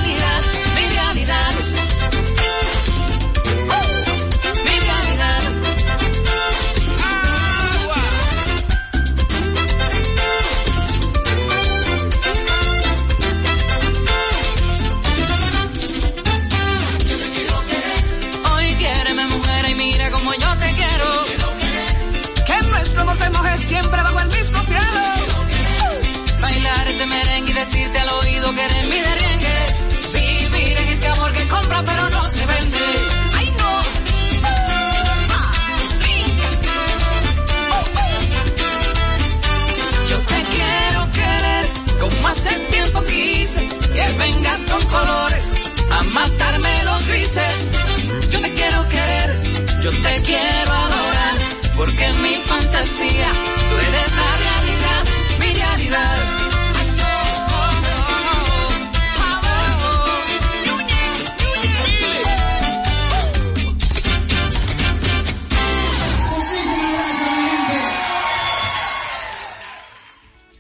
porque 51.85 52.13
mi 52.23 52.35
fantasía 52.45 53.33
tú 53.69 53.77
eres 53.77 54.13
la 54.15 54.37
realidad, 54.47 55.05
mi 55.41 55.53
realidad. 55.53 56.19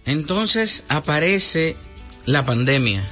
Entonces 0.04 0.84
aparece 0.88 1.76
la 2.26 2.44
pandemia. 2.44 3.04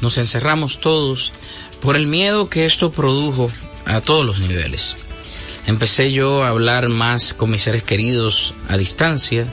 Nos 0.00 0.18
encerramos 0.18 0.80
todos 0.80 1.32
por 1.80 1.94
el 1.94 2.08
miedo 2.08 2.50
que 2.50 2.66
esto 2.66 2.90
produjo 2.90 3.48
a 3.84 4.00
todos 4.00 4.26
los 4.26 4.40
niveles. 4.40 4.96
Empecé 5.66 6.12
yo 6.12 6.44
a 6.44 6.48
hablar 6.48 6.88
más 6.88 7.34
con 7.34 7.50
mis 7.50 7.62
seres 7.62 7.82
queridos 7.82 8.54
a 8.68 8.76
distancia, 8.76 9.46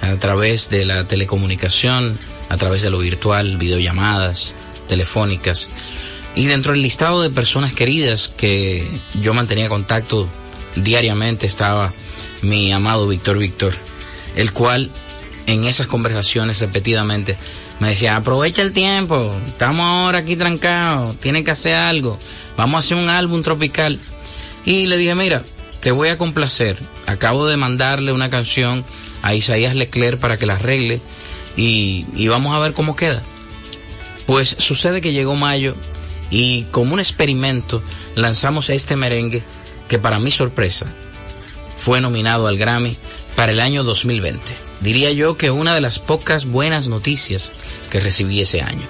a 0.00 0.16
través 0.16 0.70
de 0.70 0.84
la 0.84 1.06
telecomunicación, 1.06 2.18
a 2.48 2.56
través 2.56 2.82
de 2.82 2.90
lo 2.90 2.98
virtual, 2.98 3.56
videollamadas, 3.56 4.54
telefónicas. 4.86 5.68
Y 6.34 6.46
dentro 6.46 6.72
del 6.72 6.82
listado 6.82 7.22
de 7.22 7.30
personas 7.30 7.72
queridas 7.72 8.28
que 8.28 8.88
yo 9.20 9.34
mantenía 9.34 9.68
contacto 9.68 10.28
diariamente 10.76 11.46
estaba 11.46 11.92
mi 12.42 12.72
amado 12.72 13.08
Víctor 13.08 13.38
Víctor, 13.38 13.74
el 14.36 14.52
cual 14.52 14.90
en 15.46 15.64
esas 15.64 15.86
conversaciones 15.86 16.60
repetidamente 16.60 17.36
me 17.80 17.88
decía, 17.88 18.16
aprovecha 18.16 18.62
el 18.62 18.72
tiempo, 18.72 19.34
estamos 19.46 19.86
ahora 19.86 20.18
aquí 20.18 20.36
trancados, 20.36 21.16
tienes 21.20 21.44
que 21.44 21.50
hacer 21.50 21.74
algo, 21.74 22.18
vamos 22.56 22.76
a 22.76 22.78
hacer 22.80 22.96
un 22.96 23.08
álbum 23.08 23.42
tropical. 23.42 23.98
Y 24.64 24.86
le 24.86 24.96
dije, 24.96 25.14
mira, 25.14 25.42
te 25.80 25.92
voy 25.92 26.08
a 26.08 26.18
complacer, 26.18 26.76
acabo 27.06 27.46
de 27.46 27.56
mandarle 27.56 28.12
una 28.12 28.30
canción 28.30 28.84
a 29.22 29.34
Isaías 29.34 29.74
Leclerc 29.74 30.18
para 30.18 30.36
que 30.36 30.46
la 30.46 30.54
arregle 30.54 31.00
y, 31.56 32.28
vamos 32.28 32.54
a 32.54 32.60
ver 32.60 32.72
cómo 32.72 32.96
queda. 32.96 33.22
Pues 34.26 34.56
sucede 34.58 35.00
que 35.00 35.12
llegó 35.12 35.34
mayo 35.36 35.74
y 36.30 36.64
como 36.64 36.94
un 36.94 37.00
experimento 37.00 37.82
lanzamos 38.14 38.70
este 38.70 38.96
merengue 38.96 39.42
que 39.88 39.98
para 39.98 40.20
mi 40.20 40.30
sorpresa 40.30 40.86
fue 41.76 42.00
nominado 42.00 42.46
al 42.46 42.58
Grammy 42.58 42.96
para 43.36 43.52
el 43.52 43.60
año 43.60 43.82
2020. 43.82 44.40
Diría 44.80 45.10
yo 45.12 45.36
que 45.36 45.50
una 45.50 45.74
de 45.74 45.80
las 45.80 45.98
pocas 45.98 46.46
buenas 46.46 46.86
noticias 46.88 47.52
que 47.90 48.00
recibí 48.00 48.40
ese 48.40 48.60
año. 48.60 48.86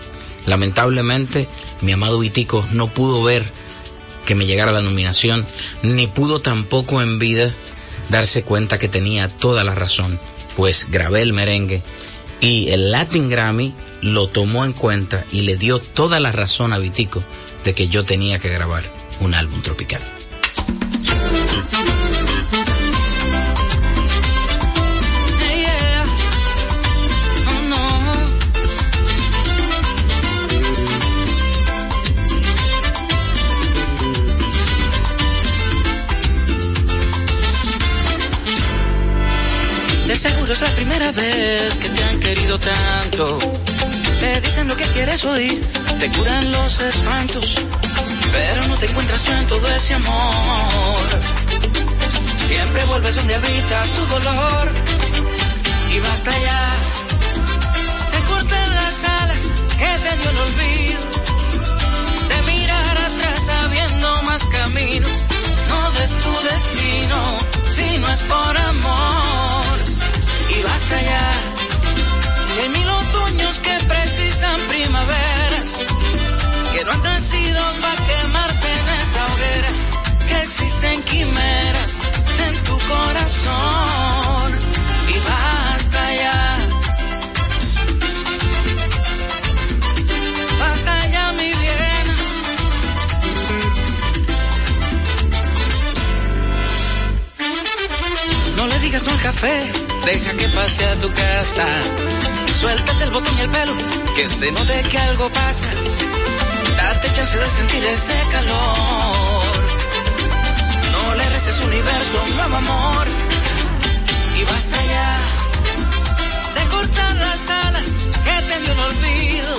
Lamentablemente, 0.47 1.49
mi 1.81 1.93
amado 1.93 2.19
Vitico 2.19 2.66
no 2.73 2.89
pudo 2.89 3.23
ver 3.23 3.45
que 4.29 4.35
me 4.35 4.45
llegara 4.45 4.72
la 4.72 4.83
nominación, 4.83 5.47
ni 5.83 6.07
pudo 6.07 6.43
tampoco 6.43 7.01
en 7.01 7.18
vida 7.18 7.51
darse 8.11 8.43
cuenta 8.43 8.79
que 8.79 8.87
tenía 8.87 9.31
toda 9.31 9.64
la 9.64 9.74
razón, 9.74 10.20
pues 10.55 10.89
grabé 10.91 11.22
el 11.22 11.33
merengue 11.33 11.83
y 12.43 12.68
el 12.68 12.93
Latin 12.93 13.31
Grammy 13.31 13.72
lo 14.03 14.29
tomó 14.29 14.66
en 14.66 14.74
cuenta 14.74 15.24
y 15.33 15.43
le 15.43 15.57
dio 15.57 15.79
toda 15.79 16.20
la 16.20 16.31
razón 16.31 16.74
a 16.74 16.79
Vitico 16.79 17.24
de 17.64 17.72
que 17.72 17.89
yo 17.89 18.05
tenía 18.05 18.39
que 18.39 18.51
grabar 18.51 18.83
un 19.20 19.33
álbum 19.33 19.62
tropical. 19.62 20.03
Es 40.27 40.61
la 40.62 40.71
primera 40.71 41.12
vez 41.12 41.79
que 41.79 41.89
te 41.91 42.05
han 42.05 42.19
querido 42.19 42.59
tanto. 42.59 43.39
Te 44.19 44.41
dicen 44.41 44.66
lo 44.66 44.75
que 44.75 44.85
quieres 44.87 45.25
oír, 45.25 45.62
te 46.01 46.09
curan 46.11 46.51
los 46.51 46.81
espantos, 46.81 47.55
pero 48.33 48.66
no 48.66 48.77
te 48.79 48.87
encuentras 48.87 49.23
tú 49.23 49.31
en 49.31 49.47
todo 49.47 49.69
ese 49.77 49.95
amor. 49.95 51.03
Siempre 52.49 52.85
vuelves 52.87 53.14
donde 53.14 53.35
habita 53.37 53.85
tu 53.97 54.07
dolor 54.07 54.73
y 55.95 56.01
basta 56.01 56.33
ya. 56.37 56.77
Te 58.11 58.21
cortan 58.23 58.75
las 58.75 59.05
alas 59.05 59.43
que 59.79 59.99
te 60.03 60.16
dio 60.16 60.31
el 60.31 60.39
olvido, 60.39 61.01
de 62.29 62.43
mirar 62.51 62.99
atrás 62.99 63.47
sabiendo 63.47 64.23
más 64.23 64.45
camino. 64.47 65.09
No 65.69 65.91
des 65.93 66.11
tu 66.11 66.33
destino 66.51 67.39
si 67.71 67.99
no 67.99 68.12
es 68.12 68.23
por 68.23 68.57
amor 68.57 69.78
y 70.59 70.62
basta 70.62 71.02
ya. 71.02 71.32
De 72.56 72.68
mil 72.70 72.88
otoños 72.88 73.61
que 73.61 73.74
precisan 73.86 74.61
primaveras, 74.68 75.70
que 76.72 76.84
no 76.84 76.92
han 76.92 77.02
nacido 77.02 77.62
para 77.82 78.06
quemarte 78.09 78.68
en 78.80 78.88
esa 79.02 79.20
hoguera, 79.30 79.70
que 80.28 80.42
existen 80.42 81.02
quimeras 81.02 81.98
en 82.46 82.54
tu 82.64 82.78
corazón 82.94 84.59
y 85.14 85.18
basta 85.30 86.14
ya. 86.22 86.40
Basta 90.59 91.06
ya 91.09 91.32
mi 91.32 91.52
bien. 91.62 92.06
No 98.56 98.66
le 98.66 98.78
digas 98.80 99.02
no 99.04 99.12
al 99.12 99.20
café 99.20 99.88
deja 100.12 100.32
que 100.36 100.48
pase 100.48 100.84
a 100.86 100.94
tu 101.02 101.12
casa. 101.12 101.66
Suéltate 102.61 103.04
el 103.04 103.11
botón 103.11 103.34
y 103.38 103.40
el 103.42 103.50
pelo, 103.50 103.76
que 104.16 104.26
se 104.26 104.50
note 104.52 104.82
que 104.90 104.98
algo 104.98 105.28
pasa. 105.30 105.70
Date 106.78 107.09
chance 107.14 107.36
de 107.38 107.50
sentir 107.59 107.84
ese 107.84 108.16
calor. 108.34 109.52
No 110.92 111.02
le 111.18 111.24
reces 111.34 111.61
universo, 111.70 112.16
un 112.26 112.36
nuevo 112.36 112.56
amor. 112.56 113.06
Y 114.38 114.44
basta 114.52 114.78
ya 114.94 115.11
de 116.56 116.62
cortar 116.74 117.14
las 117.26 117.42
alas 117.66 117.88
que 118.26 118.36
te 118.48 118.56
dio 118.62 118.72
el 118.72 118.80
olvido. 118.90 119.52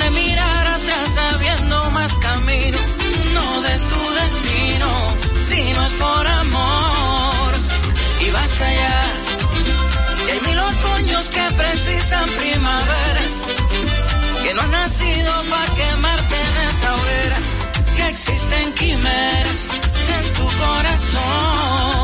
De 0.00 0.10
mirar 0.10 0.66
atrás 0.76 1.06
sabiendo 1.20 1.90
más 1.90 2.12
camino. 2.28 2.78
No 3.36 3.62
des 3.62 3.82
tu 3.90 4.00
destino 4.20 4.90
si 5.48 5.60
no 5.74 5.86
es 5.86 5.92
por 5.92 6.26
amor. 6.26 7.54
Y 8.20 8.30
basta 8.30 8.66
ya 8.80 9.03
que 11.30 11.54
precisan 11.56 12.28
primaveras, 12.30 13.42
que 14.42 14.54
no 14.54 14.62
han 14.62 14.70
nacido 14.70 15.32
para 15.50 15.74
quemarte 15.74 16.34
en 16.34 16.68
esa 16.68 16.94
hoguera, 16.94 17.38
que 17.96 18.08
existen 18.08 18.72
quimeras 18.74 19.68
en 20.08 20.32
tu 20.34 20.44
corazón 20.44 22.03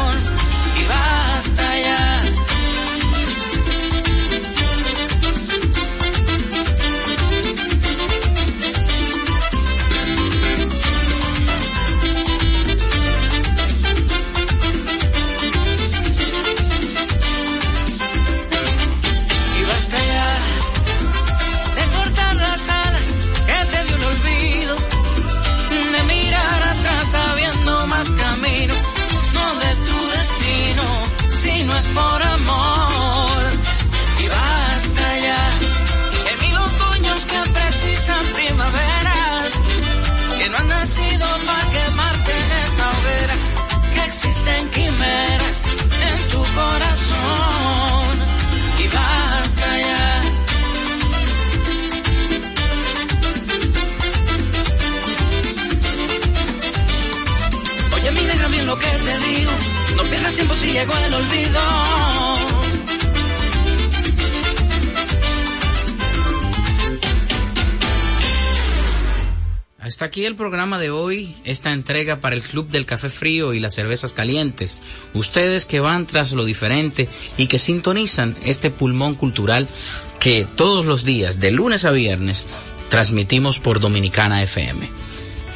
Hasta 69.91 70.05
aquí 70.05 70.25
el 70.25 70.37
programa 70.37 70.79
de 70.79 70.91
hoy, 70.91 71.35
esta 71.45 71.73
entrega 71.73 72.21
para 72.21 72.35
el 72.37 72.43
Club 72.43 72.69
del 72.69 72.87
Café 72.87 73.11
Frío 73.11 73.53
y 73.53 73.61
las 73.61 73.75
Cervezas 73.75 74.13
Calientes. 74.13 74.79
Ustedes 75.15 75.67
que 75.67 75.81
van 75.81 76.07
tras 76.07 76.33
lo 76.33 76.45
diferente 76.45 77.09
y 77.37 77.49
que 77.49 77.59
sintonizan 77.59 78.37
este 78.45 78.71
pulmón 78.71 79.15
cultural 79.15 79.69
que 80.19 80.47
todos 80.55 80.87
los 80.87 81.05
días, 81.05 81.41
de 81.41 81.51
lunes 81.51 81.85
a 81.85 81.91
viernes, 81.91 82.45
transmitimos 82.89 83.59
por 83.59 83.81
Dominicana 83.81 84.43
FM. 84.43 84.89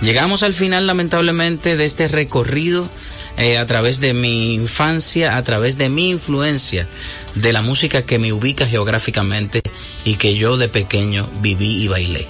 Llegamos 0.02 0.42
al 0.42 0.52
final, 0.52 0.86
lamentablemente, 0.86 1.76
de 1.76 1.84
este 1.84 2.08
recorrido 2.08 2.90
eh, 3.39 3.59
a 3.59 3.66
través 3.66 4.01
de 4.01 4.14
mi 4.14 4.55
infancia, 4.55 5.37
a 5.37 5.43
través 5.43 5.78
de 5.78 5.89
mi 5.89 6.11
influencia, 6.11 6.87
de 7.35 7.53
la 7.53 7.62
música 7.62 8.03
que 8.03 8.18
me 8.18 8.32
ubica 8.32 8.66
geográficamente 8.66 9.62
y 10.05 10.14
que 10.14 10.35
yo 10.37 10.57
de 10.57 10.68
pequeño 10.68 11.28
viví 11.41 11.82
y 11.82 11.89
bailé 11.89 12.26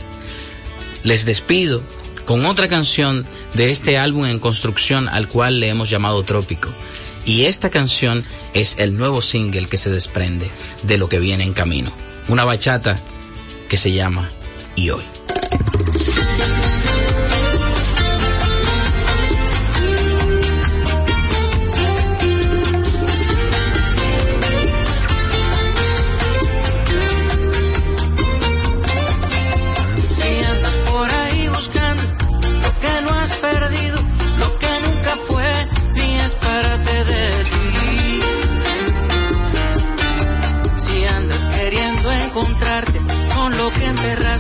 les 1.05 1.27
despido 1.27 1.83
con 2.25 2.45
otra 2.47 2.67
canción 2.67 3.25
de 3.53 3.71
este 3.71 3.99
álbum 3.99 4.25
en 4.25 4.41
construcción 4.41 5.09
al 5.09 5.29
cual 5.29 5.61
le 5.61 5.69
hemos 5.69 5.91
llamado 5.91 6.25
Trópico. 6.25 6.71
Y 7.27 7.45
esta 7.45 7.71
canción 7.71 8.25
es 8.55 8.77
el 8.79 8.97
nuevo 8.97 9.23
single 9.23 9.69
que 9.69 9.77
se 9.77 9.91
desprende 9.91 10.51
de 10.83 10.99
lo 10.99 11.09
que 11.09 11.21
viene 11.21 11.45
en 11.45 11.53
camino. 11.53 11.93
Una 12.29 12.45
bachata 12.45 12.99
que 13.69 13.77
se 13.77 13.93
llama 13.93 14.31
Y 14.77 14.91
hoy. 14.91 15.05
Que 43.75 43.87
enterraste, 43.87 44.34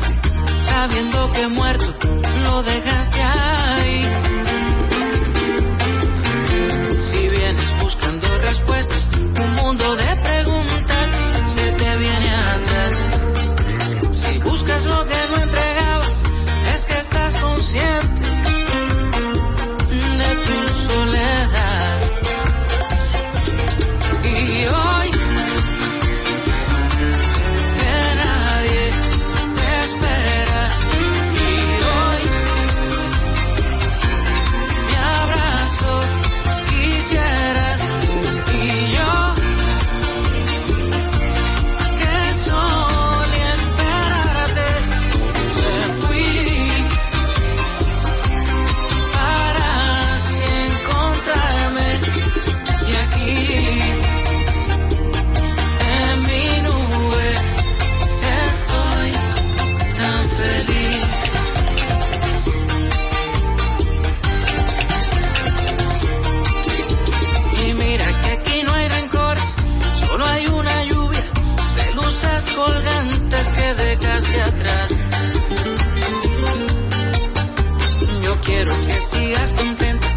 Yo 78.24 78.40
quiero 78.40 78.72
que 78.80 79.00
sigas 79.00 79.54
contenta, 79.54 80.08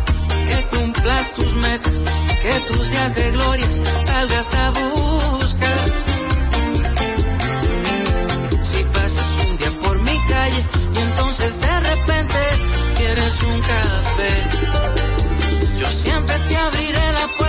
que 0.48 0.78
cumplas 0.78 1.34
tus 1.36 1.54
metas, 1.56 2.06
que 2.42 2.60
tus 2.68 2.92
días 2.92 3.16
de 3.16 3.32
gloria 3.32 3.68
salgas 4.02 4.54
a 4.54 4.72
buscar. 4.72 5.94
Si 8.62 8.84
pasas 8.84 9.46
un 9.50 9.58
día 9.58 9.72
por 9.84 10.00
mi 10.02 10.20
calle 10.30 10.66
y 10.96 11.00
entonces 11.00 11.60
de 11.60 11.80
repente 11.80 12.38
quieres 12.96 13.42
un 13.44 13.62
café, 13.62 14.48
yo 15.80 15.90
siempre 15.90 16.40
te 16.40 16.58
abriré 16.58 17.12
la 17.14 17.28
puerta 17.38 17.47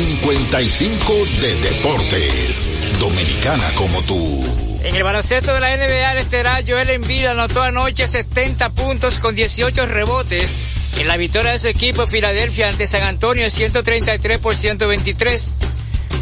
55 0.00 1.26
de 1.42 1.54
Deportes. 1.56 2.70
Dominicana 2.98 3.70
como 3.74 4.00
tú. 4.04 4.78
En 4.82 4.96
el 4.96 5.02
baloncesto 5.02 5.52
de 5.52 5.60
la 5.60 5.76
NBA, 5.76 6.12
el 6.12 6.18
estelar 6.18 6.64
Joel 6.66 6.88
Embiid 6.88 7.26
anotó 7.26 7.62
anoche 7.62 8.08
70 8.08 8.70
puntos 8.70 9.18
con 9.18 9.34
18 9.34 9.84
rebotes 9.84 10.54
en 10.96 11.06
la 11.06 11.18
victoria 11.18 11.52
de 11.52 11.58
su 11.58 11.68
equipo 11.68 12.06
Filadelfia 12.06 12.68
ante 12.68 12.86
San 12.86 13.02
Antonio 13.02 13.50
133 13.50 14.38
por 14.38 14.56
123. 14.56 15.50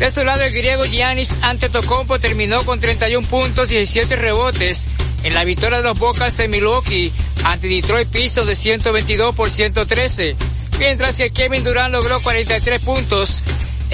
De 0.00 0.10
su 0.10 0.24
lado, 0.24 0.42
el 0.42 0.52
griego 0.52 0.84
Giannis 0.84 1.34
Antetokounmpo 1.42 2.18
terminó 2.18 2.64
con 2.64 2.80
31 2.80 3.28
puntos 3.28 3.70
y 3.70 3.74
17 3.74 4.16
rebotes 4.16 4.88
en 5.22 5.34
la 5.34 5.44
victoria 5.44 5.78
de 5.78 5.84
los 5.84 6.00
Bocas 6.00 6.36
de 6.36 6.48
Milwaukee 6.48 7.12
ante 7.44 7.68
Detroit 7.68 8.08
Pistons 8.08 8.48
de 8.48 8.56
122 8.56 9.36
por 9.36 9.48
113, 9.48 10.34
mientras 10.80 11.16
que 11.16 11.30
Kevin 11.30 11.62
Durant 11.62 11.92
logró 11.92 12.20
43 12.20 12.82
puntos 12.82 13.44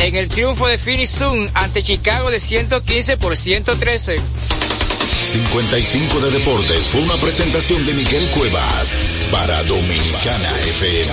en 0.05 0.17
el 0.17 0.29
triunfo 0.29 0.67
de 0.67 0.77
Phoenix 0.77 1.11
Sun 1.11 1.51
ante 1.55 1.83
Chicago 1.83 2.31
de 2.31 2.39
115 2.39 3.17
por 3.17 3.37
113. 3.37 4.17
55 4.17 6.21
de 6.21 6.31
Deportes 6.31 6.89
fue 6.89 7.01
una 7.01 7.17
presentación 7.17 7.85
de 7.87 7.95
Miguel 7.95 8.29
Cuevas 8.31 8.97
para 9.31 9.63
Dominicana 9.65 10.51
FM. 10.69 11.13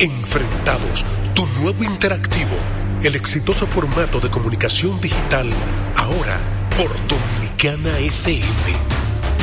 Enfrentados, 0.00 1.04
tu 1.34 1.46
nuevo 1.60 1.84
interactivo, 1.84 2.56
el 3.02 3.16
exitoso 3.16 3.66
formato 3.66 4.20
de 4.20 4.28
comunicación 4.28 5.00
digital, 5.00 5.50
ahora 5.96 6.38
por 6.76 6.90
Dominicana 7.08 7.98
FM. 7.98 8.87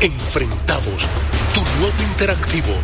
Enfrentados, 0.00 1.08
tu 1.54 1.60
nuevo 1.80 2.02
interactivo, 2.10 2.74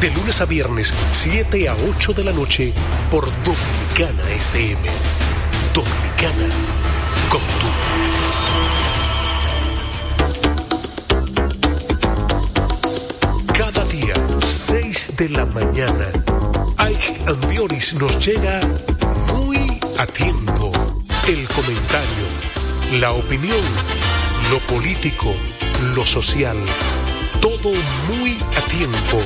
de 0.00 0.10
lunes 0.10 0.40
a 0.40 0.46
viernes, 0.46 0.92
7 1.12 1.68
a 1.68 1.76
8 1.76 2.12
de 2.12 2.24
la 2.24 2.32
noche, 2.32 2.72
por 3.10 3.24
Dominicana 3.44 4.30
FM. 4.30 4.80
Dominicana, 5.72 6.48
como 7.30 7.46
tú. 7.60 7.68
Cada 13.54 13.84
día, 13.84 14.14
6 14.40 15.16
de 15.18 15.28
la 15.28 15.46
mañana, 15.46 16.10
Ike 16.78 17.14
Ambioris 17.26 17.94
nos 17.94 18.26
llega 18.26 18.60
muy 19.32 19.80
a 19.98 20.06
tiempo. 20.06 20.72
El 21.28 21.46
comentario, 21.48 22.26
la 23.00 23.12
opinión, 23.12 23.60
lo 24.50 24.58
político, 24.66 25.34
lo 25.94 26.06
social, 26.06 26.56
todo 27.40 27.72
muy 28.08 28.38
a 28.56 28.60
tiempo, 28.68 29.20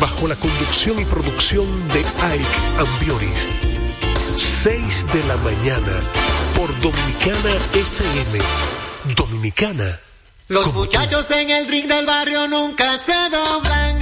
bajo 0.00 0.28
la 0.28 0.36
conducción 0.36 1.00
y 1.00 1.04
producción 1.04 1.66
de 1.88 2.00
Ike 2.00 2.44
Ambioris. 2.78 3.46
6 4.36 5.06
de 5.12 5.24
la 5.24 5.36
mañana, 5.38 6.00
por 6.54 6.68
Dominicana 6.80 7.50
FM. 7.72 8.38
Dominicana. 9.16 10.00
Los 10.48 10.72
muchachos 10.72 11.30
en 11.32 11.50
el 11.50 11.68
ring 11.68 11.86
del 11.86 12.06
barrio 12.06 12.48
nunca 12.48 12.98
se 12.98 13.12
doblan. 13.30 14.00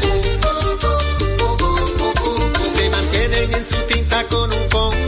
Se 2.75 2.91
mantienen 2.91 3.55
en 3.55 3.65
su 3.65 3.83
tinta 3.89 4.25
con 4.29 4.53
un 4.53 4.69
con 4.69 5.06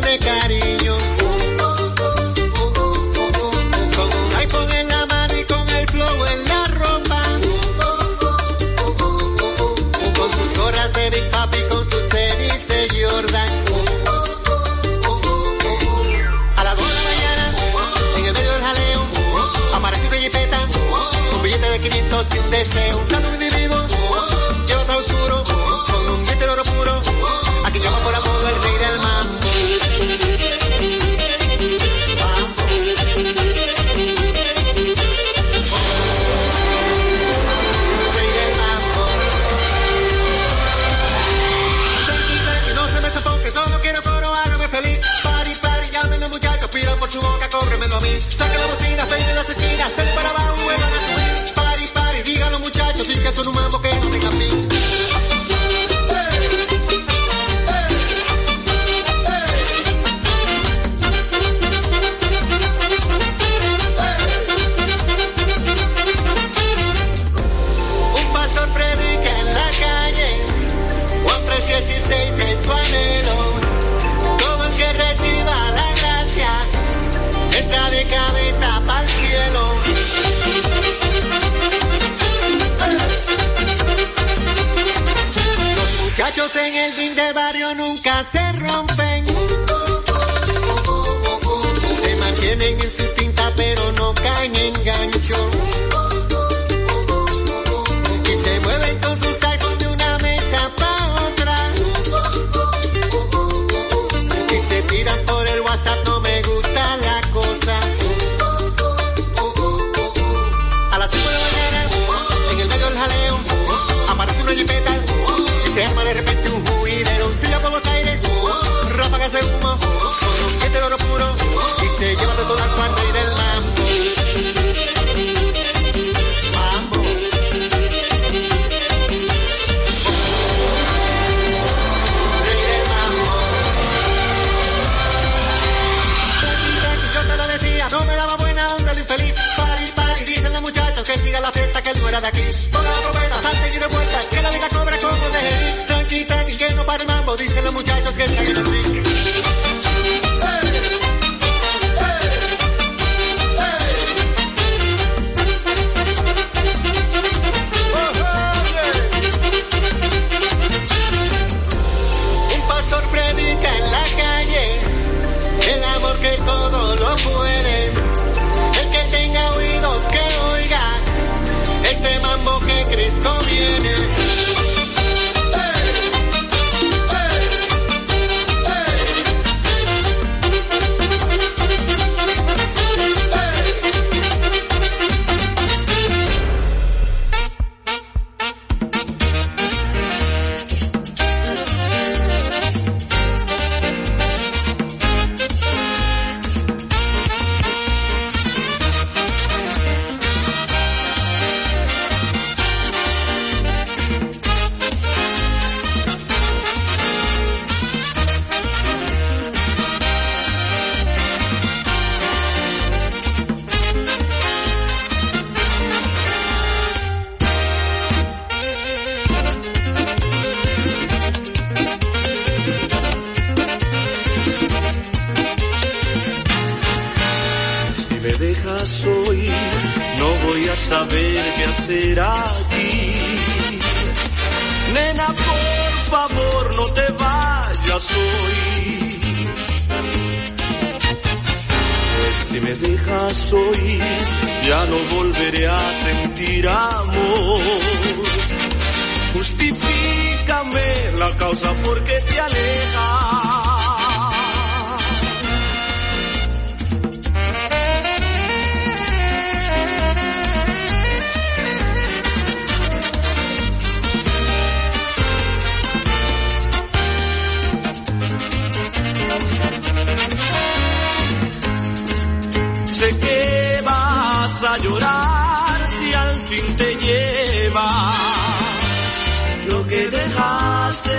desceus 22.50 23.27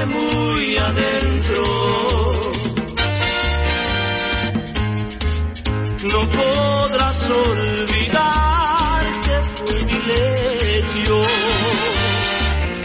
muy 0.05 0.77
adentro. 0.77 1.63
No 6.03 6.21
podrás 6.31 7.29
olvidar 7.29 9.05
que 9.23 9.43
fue 9.55 9.85
milenio 9.85 11.19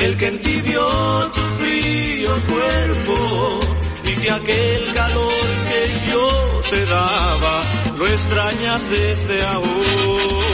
el 0.03 0.17
que 0.19 0.27
entibió 0.27 1.31
tu 1.31 1.41
frío 1.59 2.31
cuerpo 2.49 3.59
y 4.05 4.21
que 4.21 4.31
aquel 4.31 4.95
calor 4.95 5.33
que 5.71 6.11
yo 6.11 6.61
te 6.71 6.85
daba 6.87 7.63
lo 7.97 8.07
extrañas 8.07 8.91
desde 8.91 9.43
ahora. 9.45 10.54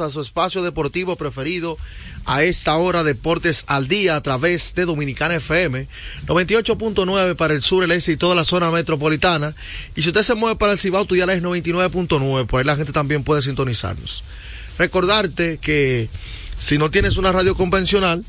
A 0.00 0.10
su 0.10 0.20
espacio 0.20 0.62
deportivo 0.62 1.16
preferido 1.16 1.76
a 2.24 2.42
esta 2.42 2.76
hora 2.76 3.04
Deportes 3.04 3.64
al 3.66 3.88
Día 3.88 4.16
a 4.16 4.22
través 4.22 4.74
de 4.74 4.84
Dominicana 4.84 5.34
FM 5.34 5.86
98.9 6.26 7.36
para 7.36 7.54
el 7.54 7.62
sur, 7.62 7.84
el 7.84 7.90
este 7.92 8.12
y 8.12 8.16
toda 8.16 8.34
la 8.34 8.44
zona 8.44 8.70
metropolitana 8.70 9.54
y 9.94 10.02
si 10.02 10.08
usted 10.08 10.22
se 10.22 10.34
mueve 10.34 10.56
para 10.56 10.72
el 10.72 10.78
Cibao 10.78 11.04
tú 11.04 11.16
ya 11.16 11.24
es 11.24 11.42
99.9, 11.42 12.46
por 12.46 12.60
ahí 12.60 12.66
la 12.66 12.76
gente 12.76 12.92
también 12.92 13.24
puede 13.24 13.42
sintonizarnos. 13.42 14.24
Recordarte 14.78 15.58
que 15.58 16.08
si 16.58 16.78
no 16.78 16.90
tienes 16.90 17.16
una 17.16 17.32
radio 17.32 17.54
convencional 17.54 18.24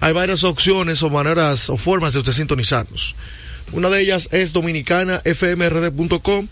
hay 0.00 0.12
varias 0.12 0.44
opciones 0.44 1.02
o 1.02 1.10
maneras 1.10 1.70
o 1.70 1.76
formas 1.76 2.12
de 2.12 2.20
usted 2.20 2.32
sintonizarnos. 2.32 3.14
Una 3.72 3.90
de 3.90 4.00
ellas 4.00 4.28
es 4.32 4.52
dominicanafmrd.com 4.52 6.48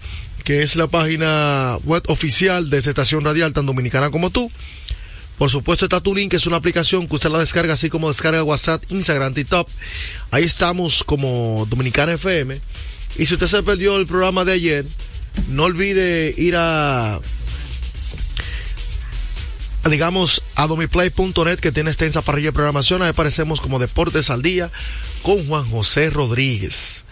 que 0.46 0.62
es 0.62 0.76
la 0.76 0.86
página 0.86 1.76
web 1.82 2.04
oficial 2.06 2.70
de 2.70 2.78
esta 2.78 2.90
estación 2.90 3.24
radial 3.24 3.52
tan 3.52 3.66
dominicana 3.66 4.10
como 4.10 4.30
tú. 4.30 4.48
Por 5.38 5.50
supuesto 5.50 5.86
está 5.86 6.00
tu 6.00 6.14
link, 6.14 6.30
que 6.30 6.36
es 6.36 6.46
una 6.46 6.58
aplicación 6.58 7.08
que 7.08 7.16
usted 7.16 7.30
la 7.30 7.40
descarga 7.40 7.72
así 7.72 7.90
como 7.90 8.06
descarga 8.06 8.44
WhatsApp, 8.44 8.80
Instagram, 8.90 9.34
TikTok. 9.34 9.68
Ahí 10.30 10.44
estamos 10.44 11.02
como 11.02 11.66
Dominicana 11.68 12.12
FM. 12.12 12.60
Y 13.16 13.26
si 13.26 13.34
usted 13.34 13.48
se 13.48 13.64
perdió 13.64 13.96
el 13.96 14.06
programa 14.06 14.44
de 14.44 14.52
ayer, 14.52 14.86
no 15.48 15.64
olvide 15.64 16.32
ir 16.38 16.54
a 16.56 17.18
digamos 19.90 20.42
a 20.54 20.68
domiplay.net 20.68 21.58
que 21.58 21.72
tiene 21.72 21.90
extensa 21.90 22.22
parrilla 22.22 22.50
de 22.50 22.52
programación. 22.52 23.02
Ahí 23.02 23.08
aparecemos 23.08 23.60
como 23.60 23.80
Deportes 23.80 24.30
al 24.30 24.42
Día 24.42 24.70
con 25.22 25.44
Juan 25.48 25.68
José 25.68 26.08
Rodríguez. 26.08 27.02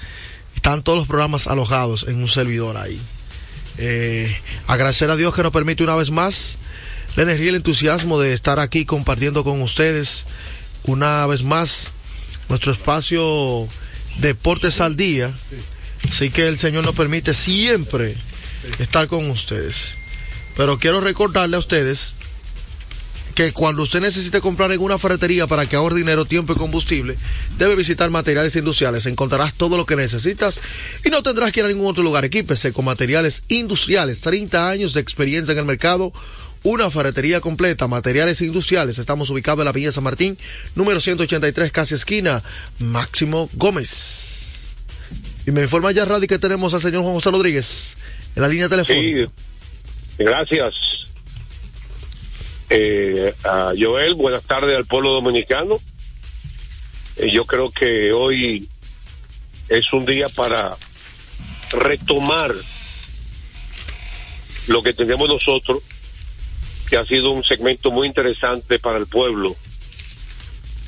Están 0.55 0.85
todos 0.85 0.99
los 0.99 1.09
programas 1.09 1.49
alojados 1.49 2.07
en 2.07 2.23
un 2.23 2.29
servidor 2.29 2.77
ahí. 2.77 3.01
Eh, 3.79 4.37
agradecer 4.67 5.11
a 5.11 5.17
Dios 5.17 5.35
que 5.35 5.43
nos 5.43 5.53
permite 5.53 5.83
una 5.83 5.97
vez 5.97 6.11
más 6.11 6.59
la 7.17 7.25
energía 7.25 7.47
y 7.47 7.49
el 7.51 7.55
entusiasmo 7.57 8.21
de 8.21 8.33
estar 8.33 8.59
aquí 8.59 8.85
compartiendo 8.85 9.45
con 9.45 9.63
ustedes 9.63 10.27
una 10.85 11.27
vez 11.27 11.43
más 11.43 11.93
nuestro 12.49 12.73
espacio 12.73 13.69
Deportes 14.19 14.81
al 14.81 14.97
Día. 14.97 15.33
Así 16.09 16.31
que 16.31 16.49
el 16.49 16.59
Señor 16.59 16.85
nos 16.85 16.95
permite 16.95 17.35
siempre 17.35 18.15
estar 18.79 19.07
con 19.09 19.31
ustedes. 19.31 19.95
Pero 20.57 20.79
quiero 20.79 21.01
recordarle 21.01 21.57
a 21.57 21.61
ustedes 21.61 22.17
que 23.35 23.53
cuando 23.53 23.83
usted 23.83 24.01
necesite 24.01 24.41
comprar 24.41 24.71
en 24.73 24.81
una 24.81 24.99
ferretería 24.99 25.47
para 25.47 25.67
que 25.67 25.77
ahorre 25.77 25.97
dinero, 25.97 26.25
tiempo 26.25 26.53
y 26.53 26.57
combustible, 26.57 27.17
debe 27.59 27.75
visitar 27.75 28.11
materiales 28.11 28.55
industriales. 28.57 29.07
Encontrarás 29.07 29.55
todo 29.55 29.77
lo 29.77 29.87
que 29.87 29.97
necesitas 29.97 30.61
y 31.05 31.11
no 31.11 31.23
tendrás 31.23 31.53
que 31.53 31.61
ir 31.61 31.67
a 31.67 31.69
ningún 31.69 31.87
otro 31.87 32.03
lugar. 32.03 32.25
Equípese 32.25 32.73
con 32.73 32.85
materiales 32.85 33.45
industriales. 33.49 34.21
30 34.21 34.71
años 34.71 34.95
de 34.95 35.01
experiencia 35.01 35.53
en 35.53 35.59
el 35.59 35.65
mercado. 35.65 36.13
Una 36.63 36.91
ferretería 36.91 37.41
completa, 37.41 37.89
materiales 37.89 38.41
industriales. 38.41 38.99
Estamos 38.99 39.29
ubicados 39.29 39.61
en 39.61 39.67
la 39.67 39.73
Villa 39.73 39.93
San 39.93 40.05
Martín, 40.05 40.39
número 40.75 40.99
183, 40.99 41.71
casi 41.71 41.95
esquina, 41.95 42.43
Máximo 42.79 43.51
Gómez. 43.53 44.75
Y 45.47 45.51
me 45.51 45.65
informa 45.65 45.93
ya, 45.93 46.07
Radi, 46.07 46.27
que 46.27 46.39
tenemos 46.39 46.73
al 46.73 46.81
señor 46.81 47.03
Juan 47.03 47.15
José 47.15 47.31
Rodríguez 47.31 47.97
en 48.35 48.43
la 48.43 48.49
línea 48.49 48.71
telefónica. 48.71 49.31
Sí, 50.17 50.25
gracias. 50.25 51.04
Eh, 52.71 53.35
a 53.45 53.73
Joel, 53.79 54.15
buenas 54.15 54.43
tardes 54.45 54.77
al 54.77 54.87
pueblo 54.87 55.13
dominicano. 55.13 55.77
Eh, 57.17 57.31
yo 57.31 57.45
creo 57.45 57.71
que 57.71 58.13
hoy 58.13 58.69
es 59.69 59.93
un 59.93 60.05
día 60.07 60.29
para 60.29 60.77
retomar 61.73 62.53
lo 64.67 64.83
que 64.83 64.95
tenemos 64.95 65.29
nosotros, 65.29 65.83
que 66.89 66.97
ha 66.97 67.05
sido 67.05 67.31
un 67.31 67.45
segmento 67.45 67.91
muy 67.91 68.09
interesante 68.09 68.79
para 68.79 68.99
el 68.99 69.07
pueblo 69.07 69.55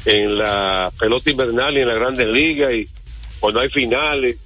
en 0.06 0.38
la 0.38 0.92
pelota 0.98 1.30
invernal 1.30 1.76
y 1.76 1.80
en 1.80 1.88
la 1.88 1.94
grandes 1.94 2.28
ligas 2.28 2.72
y 2.72 2.88
cuando 3.40 3.60
hay 3.60 3.68
finales. 3.68 4.38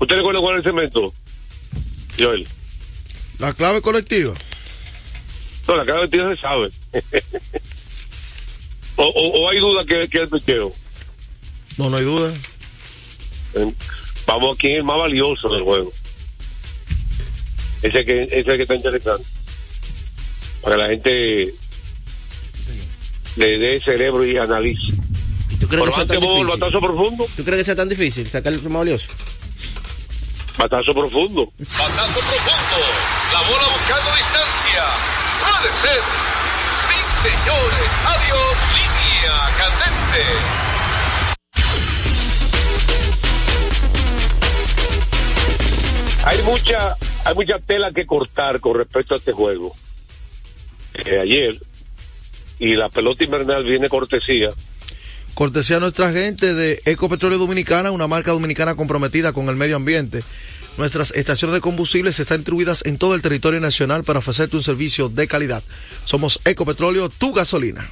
¿Usted 0.00 0.16
recuerda 0.16 0.40
cuál 0.40 0.54
es 0.54 0.58
el 0.58 0.70
segmento, 0.72 1.12
Joel? 2.18 2.46
La 3.38 3.52
clave 3.52 3.82
colectiva. 3.82 4.34
No, 5.68 5.76
la 5.76 5.84
cara 5.84 6.00
de 6.00 6.08
tiro 6.08 6.34
se 6.34 6.40
sabe. 6.40 6.70
o, 8.96 9.04
o, 9.04 9.42
o, 9.42 9.50
hay 9.50 9.58
duda 9.58 9.84
que, 9.84 10.08
que 10.08 10.18
el 10.18 10.28
picheo. 10.28 10.72
No, 11.76 11.90
no 11.90 11.98
hay 11.98 12.04
duda. 12.04 12.32
Vamos 14.26 14.56
a 14.56 14.58
quién 14.58 14.72
es 14.72 14.78
el 14.78 14.84
más 14.84 14.96
valioso 14.96 15.48
del 15.50 15.62
juego. 15.62 15.92
Ese 17.82 18.04
que, 18.04 18.28
ese 18.30 18.56
que 18.56 18.62
está 18.62 18.74
interesante. 18.74 19.24
Para 20.62 20.76
que 20.76 20.82
la 20.82 20.88
gente 20.88 21.54
le 23.36 23.58
dé 23.58 23.80
cerebro 23.80 24.24
y 24.24 24.38
analice. 24.38 24.94
¿Tú 25.60 25.68
crees 25.68 25.84
que 25.84 25.92
sea 25.92 26.06
tan 26.06 26.20
difícil? 26.20 26.46
batazo 26.46 26.80
profundo. 26.80 27.26
¿Tú 27.36 27.44
crees 27.44 27.58
que 27.58 27.64
sea 27.64 27.76
tan 27.76 27.88
difícil 27.88 28.28
sacar 28.28 28.52
el 28.52 28.62
más 28.62 28.72
valioso? 28.72 29.08
Batazo 30.56 30.94
profundo. 30.94 31.52
Batazo 31.58 32.20
profundo. 32.20 32.86
La 33.32 33.40
bola 33.42 33.68
buscando 33.68 34.10
distancia. 34.16 35.17
Puede 35.58 35.72
ser. 35.82 36.00
Sí, 36.88 37.28
señores. 37.28 37.90
Adiós. 38.06 38.56
Línea 38.74 39.36
candente. 39.58 40.24
Hay 46.24 46.42
mucha, 46.42 46.96
hay 47.24 47.34
mucha 47.34 47.58
tela 47.58 47.90
que 47.92 48.06
cortar 48.06 48.60
con 48.60 48.76
respecto 48.76 49.14
a 49.14 49.16
este 49.16 49.32
juego. 49.32 49.74
eh, 50.94 51.18
ayer 51.20 51.56
y 52.60 52.74
la 52.74 52.88
pelota 52.88 53.24
invernal 53.24 53.64
viene 53.64 53.88
cortesía. 53.88 54.50
Cortesía 55.34 55.76
a 55.76 55.80
nuestra 55.80 56.12
gente 56.12 56.54
de 56.54 56.82
Ecopetróleo 56.84 57.38
Dominicana, 57.38 57.92
una 57.92 58.08
marca 58.08 58.32
dominicana 58.32 58.74
comprometida 58.74 59.32
con 59.32 59.48
el 59.48 59.54
medio 59.56 59.76
ambiente. 59.76 60.22
Nuestras 60.78 61.10
estaciones 61.10 61.54
de 61.54 61.60
combustibles 61.60 62.18
están 62.20 62.38
distribuidas 62.38 62.86
en 62.86 62.98
todo 62.98 63.14
el 63.16 63.20
territorio 63.22 63.58
nacional 63.60 64.04
para 64.04 64.20
ofrecerte 64.20 64.56
un 64.56 64.62
servicio 64.62 65.08
de 65.08 65.26
calidad. 65.26 65.62
Somos 66.04 66.40
Ecopetróleo, 66.44 67.08
tu 67.08 67.32
gasolina. 67.34 67.84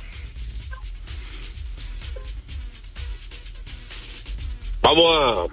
Vamos 4.83 5.51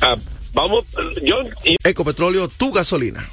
a, 0.00 0.10
a 0.12 0.16
vamos, 0.54 0.86
yo 1.22 1.36
y- 1.64 1.76
Ecopetróleo, 1.84 2.48
tu 2.48 2.72
gasolina. 2.72 3.28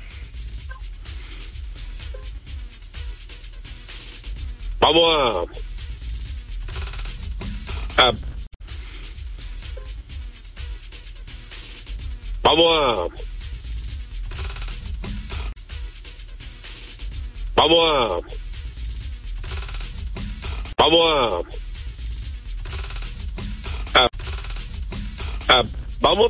vamos 4.79 5.47
a, 7.97 8.03
a 8.09 8.13
vamos 12.45 12.69
a 12.77 13.09
vamos 17.55 17.89
a 17.89 18.21
vamos 20.77 21.45
a, 23.93 23.99
a, 23.99 25.59
a- 25.59 25.63
vamos 26.01 26.29